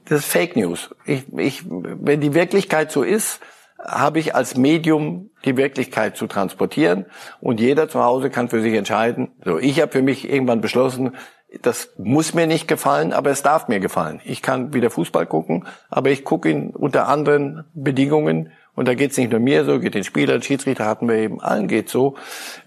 Das 0.06 0.20
ist 0.20 0.26
Fake 0.26 0.56
News. 0.56 0.94
Ich, 1.06 1.24
ich, 1.36 1.64
wenn 1.68 2.20
die 2.20 2.34
Wirklichkeit 2.34 2.92
so 2.92 3.02
ist, 3.02 3.40
habe 3.78 4.18
ich 4.18 4.34
als 4.34 4.56
Medium 4.56 5.30
die 5.44 5.56
Wirklichkeit 5.56 6.16
zu 6.16 6.26
transportieren 6.26 7.06
und 7.40 7.60
jeder 7.60 7.88
zu 7.88 8.02
Hause 8.02 8.30
kann 8.30 8.48
für 8.48 8.62
sich 8.62 8.74
entscheiden. 8.74 9.32
So, 9.44 9.58
ich 9.58 9.80
habe 9.80 9.92
für 9.92 10.02
mich 10.02 10.28
irgendwann 10.28 10.60
beschlossen, 10.60 11.16
das 11.62 11.90
muss 11.98 12.34
mir 12.34 12.46
nicht 12.46 12.66
gefallen, 12.66 13.12
aber 13.12 13.30
es 13.30 13.42
darf 13.42 13.68
mir 13.68 13.80
gefallen. 13.80 14.20
Ich 14.24 14.42
kann 14.42 14.74
wieder 14.74 14.90
Fußball 14.90 15.26
gucken, 15.26 15.66
aber 15.88 16.10
ich 16.10 16.24
gucke 16.24 16.50
ihn 16.50 16.70
unter 16.70 17.08
anderen 17.08 17.64
Bedingungen 17.74 18.50
und 18.74 18.88
da 18.88 18.94
geht's 18.94 19.16
nicht 19.16 19.30
nur 19.30 19.40
mir 19.40 19.64
so, 19.64 19.78
geht 19.78 19.94
den 19.94 20.04
Spielern, 20.04 20.42
Schiedsrichter 20.42 20.86
hatten 20.86 21.08
wir 21.08 21.16
eben, 21.16 21.40
allen 21.40 21.68
geht 21.68 21.88
so. 21.88 22.16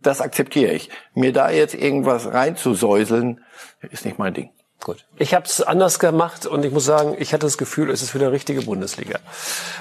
Das 0.02 0.22
akzeptiere 0.22 0.72
ich. 0.74 0.90
Mir 1.14 1.34
da 1.34 1.50
jetzt 1.50 1.74
irgendwas 1.74 2.28
reinzusäuseln, 2.28 3.42
ist 3.92 4.06
nicht 4.06 4.20
mein 4.20 4.34
Ding. 4.34 4.50
Gut. 4.84 5.06
Ich 5.18 5.34
habe 5.34 5.46
es 5.46 5.62
anders 5.62 6.00
gemacht 6.00 6.46
und 6.46 6.64
ich 6.64 6.72
muss 6.72 6.86
sagen, 6.86 7.16
ich 7.20 7.34
hatte 7.34 7.46
das 7.46 7.58
Gefühl, 7.58 7.90
es 7.90 8.02
ist 8.02 8.14
wieder 8.14 8.32
richtige 8.32 8.62
Bundesliga. 8.62 9.20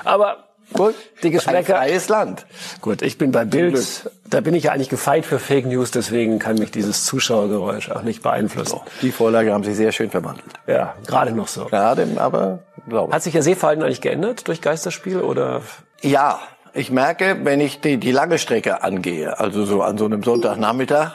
Aber 0.05 0.45
Gut, 0.73 0.95
die 1.23 1.31
Geschmäcker. 1.31 1.79
Ein 1.79 1.89
freies 1.89 2.09
Land. 2.09 2.45
Gut, 2.81 3.03
ich 3.03 3.19
bin 3.19 3.31
bei 3.31 3.45
Bild. 3.45 4.11
Da 4.29 4.41
bin 4.41 4.55
ich 4.55 4.65
ja 4.65 4.73
eigentlich 4.73 4.89
gefeit 4.89 5.25
für 5.25 5.39
Fake 5.39 5.65
News, 5.67 5.93
deswegen 5.93 6.41
kann 6.41 6.57
mich 6.57 6.73
dieses 6.73 7.05
Zuschauergeräusch 7.05 7.91
auch 7.91 8.03
nicht 8.03 8.23
beeinflussen. 8.23 8.81
Die 9.01 9.13
Vorlage 9.13 9.53
haben 9.53 9.63
Sie 9.63 9.75
sehr 9.75 9.93
schön 9.93 10.11
verwandelt. 10.11 10.51
Ja, 10.67 10.97
gerade 11.07 11.31
noch 11.31 11.47
so. 11.47 11.67
Gerade, 11.67 12.09
aber 12.17 12.65
glaube 12.89 13.15
Hat 13.15 13.23
sich 13.23 13.35
Ihr 13.35 13.43
Sehverhalten 13.43 13.85
eigentlich 13.85 14.01
geändert 14.01 14.49
durch 14.49 14.61
Geisterspiel 14.61 15.21
oder? 15.21 15.63
Ja, 16.03 16.41
ich 16.75 16.91
merke, 16.91 17.39
wenn 17.45 17.61
ich 17.61 17.81
die, 17.81 17.99
die 17.99 18.13
lange 18.13 18.39
Strecke 18.39 18.83
angehe, 18.83 19.39
also 19.39 19.65
so 19.65 19.83
an 19.83 19.99
so 19.99 20.05
einem 20.05 20.23
Sonntagnachmittag, 20.23 21.13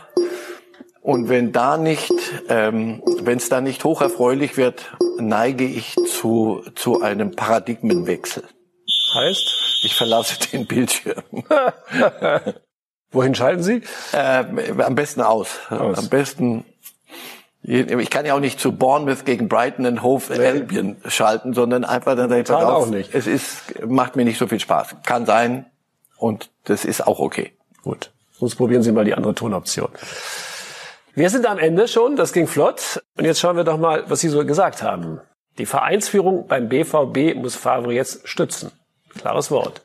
und 1.01 1.29
wenn 1.29 1.51
da 1.51 1.77
nicht, 1.77 2.13
ähm, 2.47 3.01
wenn 3.21 3.37
es 3.37 3.49
da 3.49 3.59
nicht 3.59 3.83
hocherfreulich 3.83 4.55
wird, 4.55 4.91
neige 5.17 5.65
ich 5.65 5.95
zu 5.95 6.63
zu 6.75 7.01
einem 7.01 7.31
Paradigmenwechsel. 7.31 8.43
Heißt? 9.15 9.81
Ich 9.83 9.95
verlasse 9.95 10.37
den 10.51 10.67
Bildschirm. 10.67 11.23
Wohin 13.11 13.35
schalten 13.35 13.61
Sie? 13.61 13.81
Äh, 14.13 14.45
am 14.81 14.95
besten 14.95 15.21
aus. 15.21 15.59
aus. 15.69 15.97
Am 15.97 16.09
besten. 16.09 16.65
Ich 17.63 18.09
kann 18.09 18.25
ja 18.25 18.33
auch 18.33 18.39
nicht 18.39 18.59
zu 18.59 18.71
Bournemouth 18.71 19.23
gegen 19.23 19.47
Brighton 19.47 19.85
and 19.85 20.01
Hove 20.01 20.33
nee. 20.35 20.45
Albion 20.45 20.97
schalten, 21.07 21.53
sondern 21.53 21.83
einfach 21.83 22.15
dann 22.15 22.29
denke 22.29 22.51
ich 22.51 22.57
auch 22.57 22.87
nicht. 22.87 23.13
Es 23.13 23.27
ist, 23.27 23.85
macht 23.85 24.15
mir 24.15 24.25
nicht 24.25 24.39
so 24.39 24.47
viel 24.47 24.59
Spaß. 24.59 24.95
Kann 25.05 25.25
sein. 25.27 25.67
Und 26.17 26.49
das 26.63 26.85
ist 26.85 27.05
auch 27.05 27.19
okay. 27.19 27.53
Gut. 27.83 28.11
Sonst 28.31 28.55
probieren 28.55 28.81
Sie 28.81 28.91
mal 28.91 29.05
die 29.05 29.13
andere 29.13 29.35
Tonoption. 29.35 29.89
Wir 31.13 31.29
sind 31.29 31.45
am 31.45 31.59
Ende 31.59 31.87
schon. 31.87 32.15
Das 32.15 32.33
ging 32.33 32.47
flott. 32.47 33.03
Und 33.17 33.25
jetzt 33.25 33.39
schauen 33.39 33.57
wir 33.57 33.63
doch 33.63 33.77
mal, 33.77 34.05
was 34.07 34.21
Sie 34.21 34.29
so 34.29 34.43
gesagt 34.45 34.81
haben. 34.81 35.21
Die 35.57 35.65
Vereinsführung 35.67 36.47
beim 36.47 36.69
BVB 36.69 37.35
muss 37.35 37.55
Favre 37.55 37.93
jetzt 37.93 38.27
stützen. 38.27 38.71
Klares 39.19 39.51
Wort. 39.51 39.81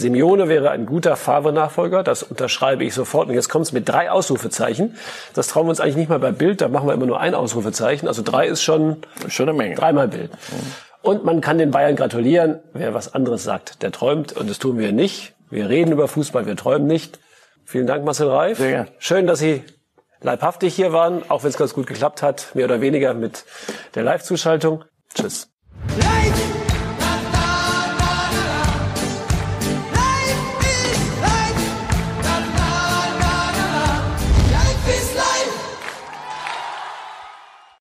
Simeone 0.00 0.48
wäre 0.48 0.70
ein 0.70 0.86
guter 0.86 1.14
Favre-Nachfolger, 1.16 2.02
das 2.02 2.22
unterschreibe 2.22 2.84
ich 2.84 2.94
sofort. 2.94 3.28
Und 3.28 3.34
jetzt 3.34 3.48
kommt 3.48 3.66
es 3.66 3.72
mit 3.72 3.88
drei 3.88 4.10
Ausrufezeichen. 4.10 4.96
Das 5.34 5.48
trauen 5.48 5.66
wir 5.66 5.70
uns 5.70 5.80
eigentlich 5.80 5.96
nicht 5.96 6.08
mal 6.08 6.18
bei 6.18 6.32
Bild, 6.32 6.60
da 6.60 6.68
machen 6.68 6.88
wir 6.88 6.94
immer 6.94 7.06
nur 7.06 7.20
ein 7.20 7.34
Ausrufezeichen. 7.34 8.08
Also 8.08 8.22
drei 8.22 8.46
ist 8.46 8.62
schon, 8.62 8.98
schon 9.28 9.48
eine 9.48 9.56
Menge. 9.56 9.74
Dreimal 9.74 10.08
Bild. 10.08 10.30
Und 11.02 11.24
man 11.24 11.40
kann 11.40 11.58
den 11.58 11.70
Bayern 11.70 11.96
gratulieren. 11.96 12.60
Wer 12.72 12.94
was 12.94 13.14
anderes 13.14 13.44
sagt, 13.44 13.82
der 13.82 13.92
träumt. 13.92 14.32
Und 14.32 14.50
das 14.50 14.58
tun 14.58 14.78
wir 14.78 14.92
nicht. 14.92 15.34
Wir 15.50 15.68
reden 15.68 15.92
über 15.92 16.08
Fußball, 16.08 16.46
wir 16.46 16.56
träumen 16.56 16.86
nicht. 16.86 17.18
Vielen 17.64 17.86
Dank, 17.86 18.04
Marcel 18.04 18.28
Reif. 18.28 18.58
Sehr 18.58 18.70
gern. 18.70 18.88
Schön, 18.98 19.26
dass 19.26 19.38
Sie 19.38 19.62
leibhaftig 20.20 20.74
hier 20.74 20.92
waren, 20.92 21.22
auch 21.28 21.42
wenn 21.42 21.50
es 21.50 21.56
ganz 21.56 21.74
gut 21.74 21.86
geklappt 21.86 22.22
hat, 22.22 22.54
mehr 22.54 22.66
oder 22.66 22.80
weniger 22.80 23.14
mit 23.14 23.44
der 23.94 24.02
Live-Zuschaltung. 24.02 24.84
Tschüss. 25.14 25.48
Live! 25.98 26.49